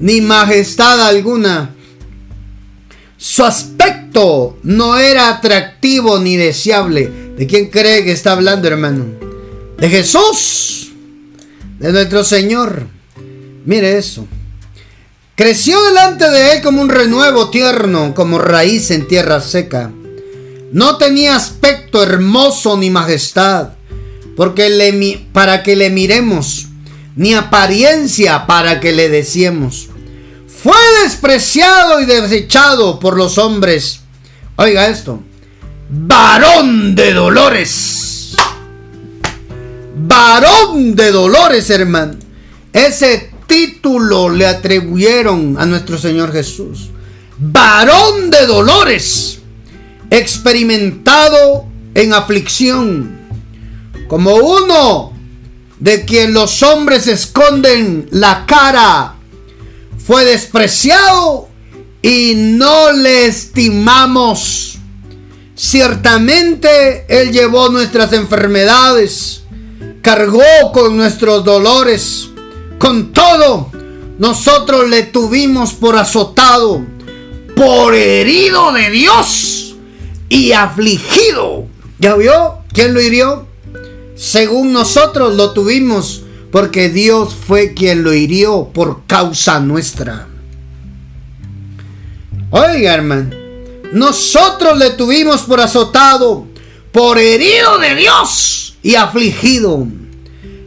ni 0.00 0.20
majestad 0.20 1.06
alguna. 1.06 1.74
Su 3.16 3.44
aspecto 3.44 4.58
no 4.62 4.98
era 4.98 5.28
atractivo 5.28 6.18
ni 6.18 6.36
deseable. 6.36 7.10
¿De 7.36 7.46
quién 7.46 7.70
cree 7.70 8.04
que 8.04 8.12
está 8.12 8.32
hablando, 8.32 8.68
hermano? 8.68 9.04
De 9.78 9.88
Jesús, 9.88 10.92
de 11.78 11.92
nuestro 11.92 12.24
Señor. 12.24 12.86
Mire 13.64 13.96
eso. 13.96 14.26
Creció 15.34 15.82
delante 15.82 16.28
de 16.30 16.52
él 16.52 16.62
como 16.62 16.82
un 16.82 16.88
renuevo 16.88 17.50
tierno, 17.50 18.14
como 18.14 18.38
raíz 18.38 18.90
en 18.90 19.06
tierra 19.08 19.40
seca. 19.40 19.90
No 20.72 20.96
tenía 20.98 21.36
aspecto 21.36 22.02
hermoso 22.02 22.76
ni 22.76 22.90
majestad, 22.90 23.70
porque 24.36 24.68
le, 24.68 25.26
para 25.32 25.62
que 25.62 25.76
le 25.76 25.90
miremos, 25.90 26.68
ni 27.16 27.34
apariencia 27.34 28.46
para 28.46 28.80
que 28.80 28.92
le 28.92 29.08
deseemos. 29.08 29.88
Fue 30.62 30.76
despreciado 31.02 32.00
y 32.00 32.06
desechado 32.06 32.98
por 33.00 33.16
los 33.16 33.38
hombres. 33.38 34.00
Oiga 34.56 34.88
esto, 34.88 35.20
varón 35.90 36.94
de 36.94 37.12
dolores. 37.12 38.34
Varón 39.94 40.96
de 40.96 41.12
dolores, 41.12 41.68
hermano 41.70 42.14
Ese 42.72 43.30
título 43.46 44.30
le 44.30 44.46
atribuyeron 44.46 45.56
a 45.58 45.66
nuestro 45.66 45.98
Señor 45.98 46.32
Jesús. 46.32 46.90
Varón 47.38 48.30
de 48.30 48.46
dolores, 48.46 49.40
experimentado 50.10 51.66
en 51.94 52.14
aflicción, 52.14 53.18
como 54.08 54.36
uno 54.36 55.11
de 55.82 56.04
quien 56.04 56.32
los 56.32 56.62
hombres 56.62 57.08
esconden 57.08 58.06
la 58.12 58.46
cara, 58.46 59.16
fue 59.98 60.24
despreciado 60.24 61.48
y 62.00 62.34
no 62.36 62.92
le 62.92 63.26
estimamos. 63.26 64.78
Ciertamente 65.56 67.04
Él 67.08 67.32
llevó 67.32 67.68
nuestras 67.68 68.12
enfermedades, 68.12 69.42
cargó 70.02 70.70
con 70.72 70.96
nuestros 70.96 71.44
dolores. 71.44 72.28
Con 72.78 73.12
todo, 73.12 73.72
nosotros 74.20 74.88
le 74.88 75.02
tuvimos 75.02 75.72
por 75.72 75.96
azotado, 75.96 76.86
por 77.56 77.96
herido 77.96 78.72
de 78.72 78.88
Dios 78.90 79.74
y 80.28 80.52
afligido. 80.52 81.66
¿Ya 81.98 82.14
vio? 82.14 82.58
¿Quién 82.72 82.94
lo 82.94 83.00
hirió? 83.00 83.51
Según 84.22 84.72
nosotros 84.72 85.34
lo 85.34 85.50
tuvimos, 85.50 86.22
porque 86.52 86.88
Dios 86.90 87.34
fue 87.34 87.74
quien 87.74 88.04
lo 88.04 88.14
hirió 88.14 88.70
por 88.72 89.04
causa 89.08 89.58
nuestra. 89.58 90.28
Oiga, 92.52 92.94
hermano, 92.94 93.30
nosotros 93.92 94.78
le 94.78 94.90
tuvimos 94.90 95.42
por 95.42 95.60
azotado, 95.60 96.46
por 96.92 97.18
herido 97.18 97.78
de 97.78 97.96
Dios 97.96 98.76
y 98.80 98.94
afligido. 98.94 99.88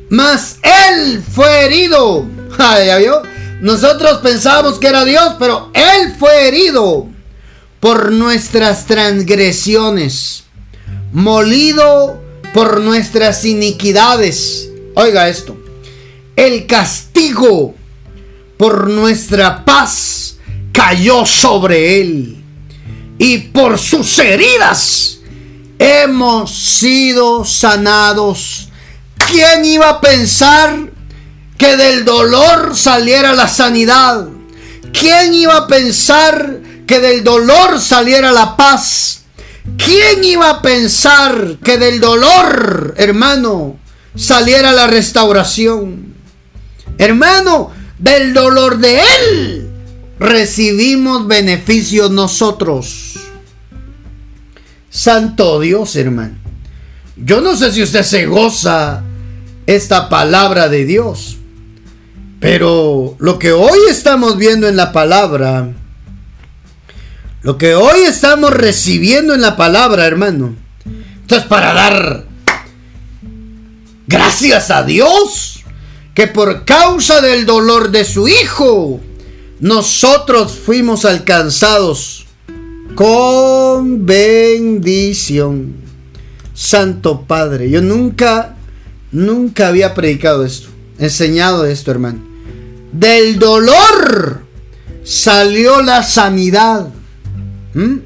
Mas 0.10 0.60
Él 0.62 1.24
fue 1.24 1.64
herido. 1.64 2.26
¿Ya 2.60 2.98
vio? 2.98 3.22
Nosotros 3.62 4.18
pensábamos 4.18 4.80
que 4.80 4.88
era 4.88 5.06
Dios, 5.06 5.36
pero 5.40 5.72
Él 5.74 6.14
fue 6.20 6.50
herido 6.50 7.08
por 7.80 8.12
nuestras 8.12 8.86
transgresiones, 8.86 10.44
molido 11.14 12.25
por 12.56 12.80
nuestras 12.80 13.44
iniquidades. 13.44 14.70
Oiga 14.96 15.28
esto, 15.28 15.58
el 16.38 16.66
castigo 16.66 17.76
por 18.58 18.90
nuestra 18.90 19.66
paz 19.66 20.38
cayó 20.72 21.26
sobre 21.26 22.00
él. 22.00 22.42
Y 23.18 23.40
por 23.40 23.78
sus 23.78 24.18
heridas 24.20 25.20
hemos 25.78 26.58
sido 26.58 27.44
sanados. 27.44 28.70
¿Quién 29.30 29.66
iba 29.66 29.90
a 29.90 30.00
pensar 30.00 30.92
que 31.58 31.76
del 31.76 32.06
dolor 32.06 32.74
saliera 32.78 33.34
la 33.34 33.50
sanidad? 33.50 34.30
¿Quién 34.98 35.34
iba 35.34 35.58
a 35.58 35.68
pensar 35.68 36.62
que 36.88 37.02
del 37.02 37.22
dolor 37.22 37.82
saliera 37.82 38.32
la 38.32 38.56
paz? 38.56 39.25
¿Quién 39.78 40.24
iba 40.24 40.50
a 40.50 40.62
pensar 40.62 41.58
que 41.64 41.78
del 41.78 42.00
dolor, 42.00 42.96
hermano, 42.98 43.78
saliera 44.16 44.72
la 44.72 44.88
restauración? 44.88 46.14
Hermano, 46.98 47.72
del 47.98 48.34
dolor 48.34 48.78
de 48.78 49.00
Él 49.00 49.70
recibimos 50.20 51.28
beneficios 51.28 52.12
nosotros. 52.12 53.16
Santo 54.90 55.60
Dios, 55.60 55.96
hermano. 55.96 56.36
Yo 57.18 57.42
no 57.42 57.56
sé 57.56 57.72
si 57.72 57.82
usted 57.84 58.04
se 58.04 58.26
goza 58.26 59.04
esta 59.66 60.10
palabra 60.10 60.70
de 60.70 60.86
Dios, 60.86 61.38
pero 62.40 63.16
lo 63.20 63.40
que 63.40 63.52
hoy 63.52 63.80
estamos 63.90 64.38
viendo 64.38 64.68
en 64.68 64.76
la 64.76 64.92
palabra, 64.92 65.74
lo 67.46 67.60
que 67.60 67.76
hoy 67.76 68.00
estamos 68.00 68.50
recibiendo 68.50 69.36
en 69.36 69.42
la 69.42 69.56
palabra, 69.56 70.08
hermano, 70.08 70.56
esto 71.22 71.36
es 71.36 71.44
para 71.44 71.76
dar 71.76 72.26
gracias 74.08 74.72
a 74.72 74.82
Dios 74.82 75.64
que 76.16 76.26
por 76.26 76.66
causa 76.66 77.22
del 77.22 77.46
dolor 77.46 77.92
de 77.92 78.04
su 78.04 78.28
Hijo, 78.28 79.00
nosotros 79.60 80.54
fuimos 80.54 81.06
alcanzados 81.06 82.26
con 82.96 84.08
bendición. 84.08 85.76
Santo 86.56 87.26
Padre, 87.28 87.70
yo 87.70 87.80
nunca, 87.84 88.56
nunca 89.12 89.68
había 89.68 89.94
predicado 89.94 90.44
esto, 90.46 90.70
enseñado 90.98 91.68
esto, 91.68 91.92
hermano. 91.92 92.26
Del 92.92 93.38
dolor 93.38 94.42
salió 95.04 95.84
la 95.84 96.02
sanidad. 96.02 96.90
¿Mm? 97.76 97.98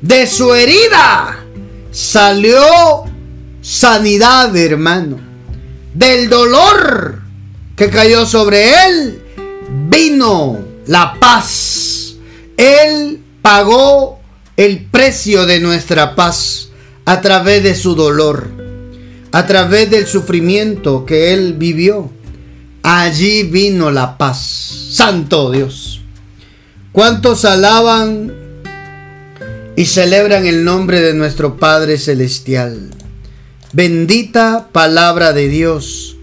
De 0.00 0.26
su 0.26 0.54
herida 0.54 1.44
salió 1.90 2.62
sanidad, 3.60 4.56
hermano. 4.56 5.18
Del 5.92 6.28
dolor 6.28 7.22
que 7.74 7.90
cayó 7.90 8.26
sobre 8.26 8.86
él 8.86 9.22
vino 9.88 10.58
la 10.86 11.16
paz. 11.18 12.14
Él 12.56 13.20
pagó 13.42 14.20
el 14.56 14.84
precio 14.86 15.46
de 15.46 15.60
nuestra 15.60 16.14
paz 16.14 16.68
a 17.04 17.20
través 17.20 17.62
de 17.62 17.74
su 17.74 17.94
dolor, 17.94 18.50
a 19.32 19.46
través 19.46 19.90
del 19.90 20.06
sufrimiento 20.06 21.04
que 21.04 21.32
Él 21.32 21.54
vivió. 21.54 22.10
Allí 22.82 23.42
vino 23.42 23.90
la 23.90 24.16
paz. 24.16 24.88
Santo 24.90 25.50
Dios. 25.50 26.00
¿Cuántos 26.92 27.44
alaban 27.44 28.45
y 29.76 29.84
celebran 29.84 30.46
el 30.46 30.64
nombre 30.64 31.00
de 31.00 31.14
nuestro 31.14 31.58
Padre 31.58 31.98
Celestial? 31.98 32.90
Bendita 33.72 34.68
palabra 34.72 35.32
de 35.32 35.48
Dios 35.48 36.16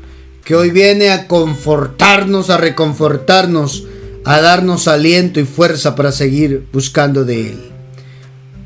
que 0.44 0.56
hoy 0.56 0.72
viene 0.72 1.12
a 1.12 1.28
confortarnos, 1.28 2.50
a 2.50 2.58
reconfortarnos, 2.58 3.86
a 4.26 4.42
darnos 4.42 4.88
aliento 4.88 5.40
y 5.40 5.46
fuerza 5.46 5.96
para 5.96 6.12
seguir 6.12 6.68
buscando 6.74 7.24
de 7.24 7.52
Él. 7.52 7.60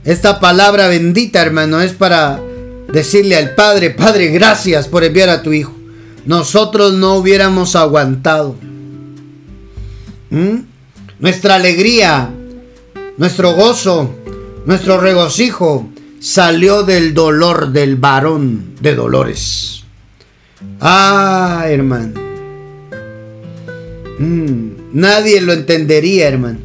Esta 0.06 0.40
palabra 0.40 0.88
bendita, 0.88 1.42
hermano, 1.42 1.82
es 1.82 1.92
para 1.92 2.40
decirle 2.92 3.36
al 3.36 3.56
Padre, 3.56 3.92
Padre, 3.92 4.28
gracias 4.28 4.88
por 4.88 5.04
enviar 5.04 5.30
a 5.30 5.44
tu 5.44 5.54
Hijo. 5.54 5.74
Nosotros 6.26 6.94
no 6.94 7.16
hubiéramos 7.16 7.76
aguantado. 7.76 8.56
Nuestra 11.20 11.56
alegría, 11.56 12.30
nuestro 13.18 13.54
gozo, 13.54 14.16
nuestro 14.68 15.00
regocijo 15.00 15.88
salió 16.20 16.84
del 16.84 17.14
dolor 17.14 17.72
del 17.72 17.96
varón 17.96 18.76
de 18.82 18.96
dolores. 18.96 19.84
Ah, 20.82 21.64
hermano. 21.70 22.20
Mm, 24.20 24.68
nadie 24.92 25.40
lo 25.40 25.54
entendería, 25.54 26.28
hermano. 26.28 26.60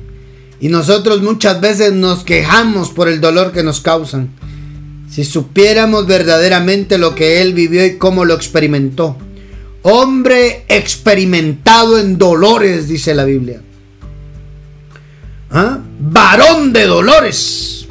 Y 0.58 0.68
nosotros 0.68 1.22
muchas 1.22 1.60
veces 1.60 1.92
nos 1.92 2.24
quejamos 2.24 2.90
por 2.90 3.06
el 3.06 3.20
dolor 3.20 3.52
que 3.52 3.62
nos 3.62 3.80
causan. 3.80 4.30
Si 5.08 5.24
supiéramos 5.24 6.04
verdaderamente 6.08 6.98
lo 6.98 7.14
que 7.14 7.40
él 7.40 7.54
vivió 7.54 7.86
y 7.86 7.98
cómo 7.98 8.24
lo 8.24 8.34
experimentó. 8.34 9.16
Hombre 9.82 10.64
experimentado 10.66 12.00
en 12.00 12.18
dolores, 12.18 12.88
dice 12.88 13.14
la 13.14 13.24
Biblia. 13.24 13.60
¿Ah? 15.52 15.78
Varón 16.00 16.72
de 16.72 16.86
dolores. 16.86 17.81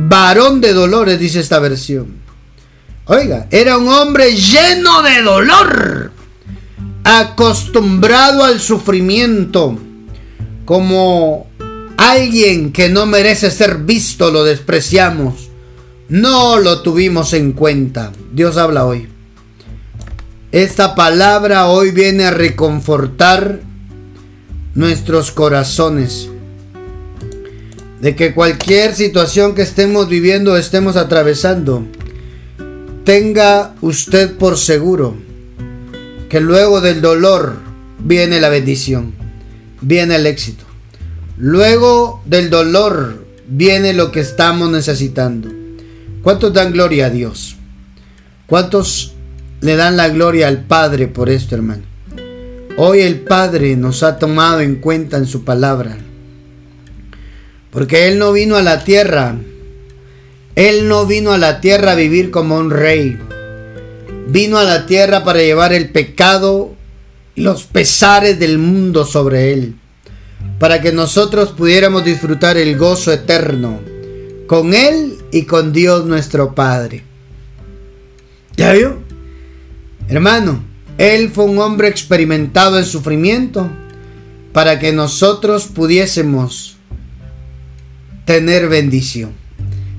Varón 0.00 0.60
de 0.60 0.72
dolores, 0.72 1.18
dice 1.18 1.40
esta 1.40 1.58
versión. 1.58 2.18
Oiga, 3.06 3.48
era 3.50 3.78
un 3.78 3.88
hombre 3.88 4.36
lleno 4.36 5.02
de 5.02 5.22
dolor, 5.22 6.12
acostumbrado 7.02 8.44
al 8.44 8.60
sufrimiento, 8.60 9.76
como 10.64 11.48
alguien 11.96 12.70
que 12.72 12.88
no 12.88 13.06
merece 13.06 13.50
ser 13.50 13.78
visto, 13.78 14.30
lo 14.30 14.44
despreciamos. 14.44 15.48
No 16.08 16.58
lo 16.58 16.80
tuvimos 16.82 17.32
en 17.32 17.52
cuenta. 17.52 18.12
Dios 18.32 18.56
habla 18.56 18.86
hoy. 18.86 19.08
Esta 20.52 20.94
palabra 20.94 21.66
hoy 21.66 21.90
viene 21.90 22.24
a 22.24 22.30
reconfortar 22.30 23.60
nuestros 24.74 25.32
corazones. 25.32 26.30
De 28.00 28.14
que 28.14 28.34
cualquier 28.34 28.94
situación 28.94 29.54
que 29.54 29.62
estemos 29.62 30.08
viviendo, 30.08 30.56
estemos 30.56 30.96
atravesando, 30.96 31.84
Tenga 33.08 33.74
usted 33.80 34.36
por 34.36 34.58
seguro 34.58 35.16
que 36.28 36.40
luego 36.40 36.82
del 36.82 37.00
dolor 37.00 37.56
viene 38.00 38.38
la 38.38 38.50
bendición, 38.50 39.14
viene 39.80 40.16
el 40.16 40.26
éxito. 40.26 40.66
Luego 41.38 42.22
del 42.26 42.50
dolor 42.50 43.24
viene 43.46 43.94
lo 43.94 44.12
que 44.12 44.20
estamos 44.20 44.70
necesitando. 44.70 45.48
¿Cuántos 46.22 46.52
dan 46.52 46.70
gloria 46.74 47.06
a 47.06 47.10
Dios? 47.10 47.56
¿Cuántos 48.46 49.14
le 49.62 49.76
dan 49.76 49.96
la 49.96 50.10
gloria 50.10 50.46
al 50.46 50.64
Padre 50.64 51.06
por 51.08 51.30
esto, 51.30 51.54
hermano? 51.54 51.84
hoy 52.76 53.00
el 53.00 53.20
Padre 53.20 53.74
nos 53.74 54.02
ha 54.02 54.18
tomado 54.18 54.60
en 54.60 54.76
cuenta 54.76 55.16
en 55.16 55.24
su 55.24 55.44
palabra. 55.44 55.96
Porque 57.70 58.08
Él 58.08 58.18
no 58.18 58.32
vino 58.32 58.56
a 58.56 58.62
la 58.62 58.84
tierra. 58.84 59.36
Él 60.54 60.88
no 60.88 61.06
vino 61.06 61.32
a 61.32 61.38
la 61.38 61.60
tierra 61.60 61.92
a 61.92 61.96
vivir 61.96 62.30
como 62.30 62.56
un 62.56 62.70
rey. 62.70 63.18
Vino 64.28 64.58
a 64.58 64.64
la 64.64 64.86
tierra 64.86 65.24
para 65.24 65.40
llevar 65.40 65.72
el 65.72 65.90
pecado 65.90 66.74
y 67.34 67.42
los 67.42 67.64
pesares 67.64 68.38
del 68.38 68.58
mundo 68.58 69.04
sobre 69.04 69.52
Él. 69.52 69.74
Para 70.58 70.80
que 70.80 70.92
nosotros 70.92 71.50
pudiéramos 71.50 72.04
disfrutar 72.04 72.56
el 72.56 72.76
gozo 72.76 73.12
eterno 73.12 73.80
con 74.46 74.74
Él 74.74 75.18
y 75.30 75.42
con 75.42 75.72
Dios 75.72 76.06
nuestro 76.06 76.54
Padre. 76.54 77.04
¿Ya 78.56 78.72
vio? 78.72 78.98
Hermano, 80.08 80.64
Él 80.96 81.30
fue 81.30 81.44
un 81.44 81.58
hombre 81.58 81.88
experimentado 81.88 82.78
en 82.78 82.84
sufrimiento 82.84 83.70
para 84.52 84.78
que 84.78 84.92
nosotros 84.92 85.66
pudiésemos 85.66 86.77
tener 88.28 88.68
bendición. 88.68 89.30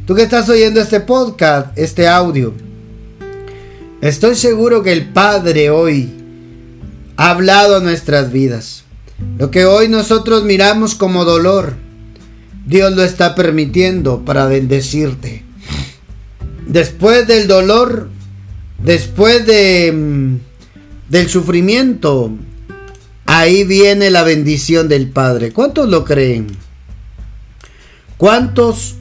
Tú 0.06 0.14
que 0.14 0.22
estás 0.22 0.48
oyendo 0.50 0.80
este 0.80 1.00
podcast, 1.00 1.76
este 1.76 2.08
audio, 2.08 2.54
estoy 4.02 4.36
seguro 4.36 4.84
que 4.84 4.94
el 4.94 5.08
Padre 5.08 5.72
hoy 5.72 6.12
ha 7.18 7.32
hablado 7.32 7.78
a 7.78 7.80
nuestras 7.80 8.32
vidas. 8.32 8.84
Lo 9.40 9.50
que 9.50 9.66
hoy 9.66 9.88
nosotros 9.88 10.44
miramos 10.44 10.94
como 10.94 11.26
dolor, 11.26 11.74
Dios 12.68 12.96
lo 12.96 13.04
está 13.04 13.34
permitiendo 13.34 14.24
para 14.26 14.46
bendecirte. 14.46 15.44
Después 16.68 17.26
del 17.26 17.48
dolor, 17.48 18.10
después 18.78 19.48
de, 19.48 19.92
mm, 19.92 20.36
del 21.10 21.30
sufrimiento, 21.30 22.32
ahí 23.26 23.64
viene 23.64 24.12
la 24.12 24.22
bendición 24.22 24.88
del 24.88 25.10
Padre. 25.10 25.52
¿Cuántos 25.52 25.90
lo 25.90 26.06
creen? 26.06 26.69
¿Cuántos 28.20 28.96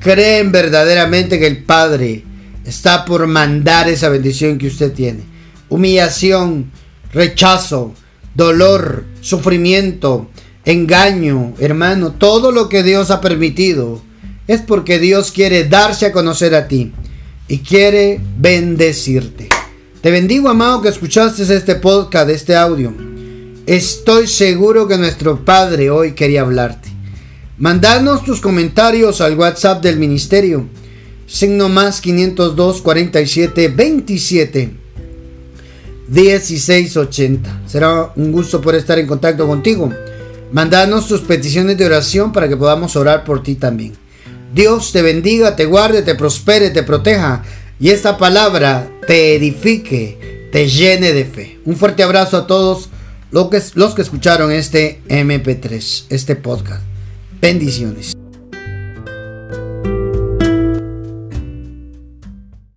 creen 0.00 0.50
verdaderamente 0.50 1.38
que 1.38 1.46
el 1.46 1.62
Padre 1.62 2.24
está 2.64 3.04
por 3.04 3.24
mandar 3.28 3.88
esa 3.88 4.08
bendición 4.08 4.58
que 4.58 4.66
usted 4.66 4.92
tiene? 4.92 5.20
Humillación, 5.68 6.72
rechazo, 7.12 7.94
dolor, 8.34 9.04
sufrimiento, 9.20 10.28
engaño, 10.64 11.54
hermano, 11.60 12.14
todo 12.14 12.50
lo 12.50 12.68
que 12.68 12.82
Dios 12.82 13.12
ha 13.12 13.20
permitido 13.20 14.02
es 14.48 14.60
porque 14.60 14.98
Dios 14.98 15.30
quiere 15.30 15.68
darse 15.68 16.06
a 16.06 16.12
conocer 16.12 16.56
a 16.56 16.66
ti 16.66 16.90
y 17.46 17.58
quiere 17.58 18.20
bendecirte. 18.38 19.50
Te 20.00 20.10
bendigo, 20.10 20.48
amado, 20.48 20.82
que 20.82 20.88
escuchaste 20.88 21.44
este 21.44 21.76
podcast, 21.76 22.28
este 22.28 22.56
audio. 22.56 22.92
Estoy 23.66 24.26
seguro 24.26 24.88
que 24.88 24.98
nuestro 24.98 25.44
Padre 25.44 25.90
hoy 25.90 26.14
quería 26.14 26.40
hablarte. 26.40 26.93
Mandanos 27.56 28.24
tus 28.24 28.40
comentarios 28.40 29.20
al 29.20 29.38
WhatsApp 29.38 29.80
del 29.80 29.96
ministerio. 29.96 30.66
Signo 31.28 31.68
más 31.68 32.00
502 32.00 32.82
47 32.82 33.68
27 33.68 34.74
1680. 36.08 37.62
Será 37.66 38.12
un 38.16 38.32
gusto 38.32 38.60
poder 38.60 38.80
estar 38.80 38.98
en 38.98 39.06
contacto 39.06 39.46
contigo. 39.46 39.92
Mandanos 40.50 41.06
tus 41.06 41.20
peticiones 41.20 41.78
de 41.78 41.86
oración 41.86 42.32
para 42.32 42.48
que 42.48 42.56
podamos 42.56 42.96
orar 42.96 43.22
por 43.22 43.44
ti 43.44 43.54
también. 43.54 43.92
Dios 44.52 44.90
te 44.90 45.02
bendiga, 45.02 45.54
te 45.54 45.66
guarde, 45.66 46.02
te 46.02 46.16
prospere, 46.16 46.70
te 46.70 46.82
proteja 46.82 47.44
y 47.78 47.90
esta 47.90 48.18
palabra 48.18 48.88
te 49.06 49.36
edifique, 49.36 50.48
te 50.50 50.68
llene 50.68 51.12
de 51.12 51.24
fe. 51.24 51.60
Un 51.64 51.76
fuerte 51.76 52.02
abrazo 52.02 52.36
a 52.36 52.46
todos 52.48 52.88
los 53.30 53.48
que, 53.48 53.62
los 53.74 53.94
que 53.94 54.02
escucharon 54.02 54.50
este 54.50 55.02
MP3, 55.08 56.06
este 56.08 56.34
podcast. 56.34 56.93
Bendiciones. 57.44 58.14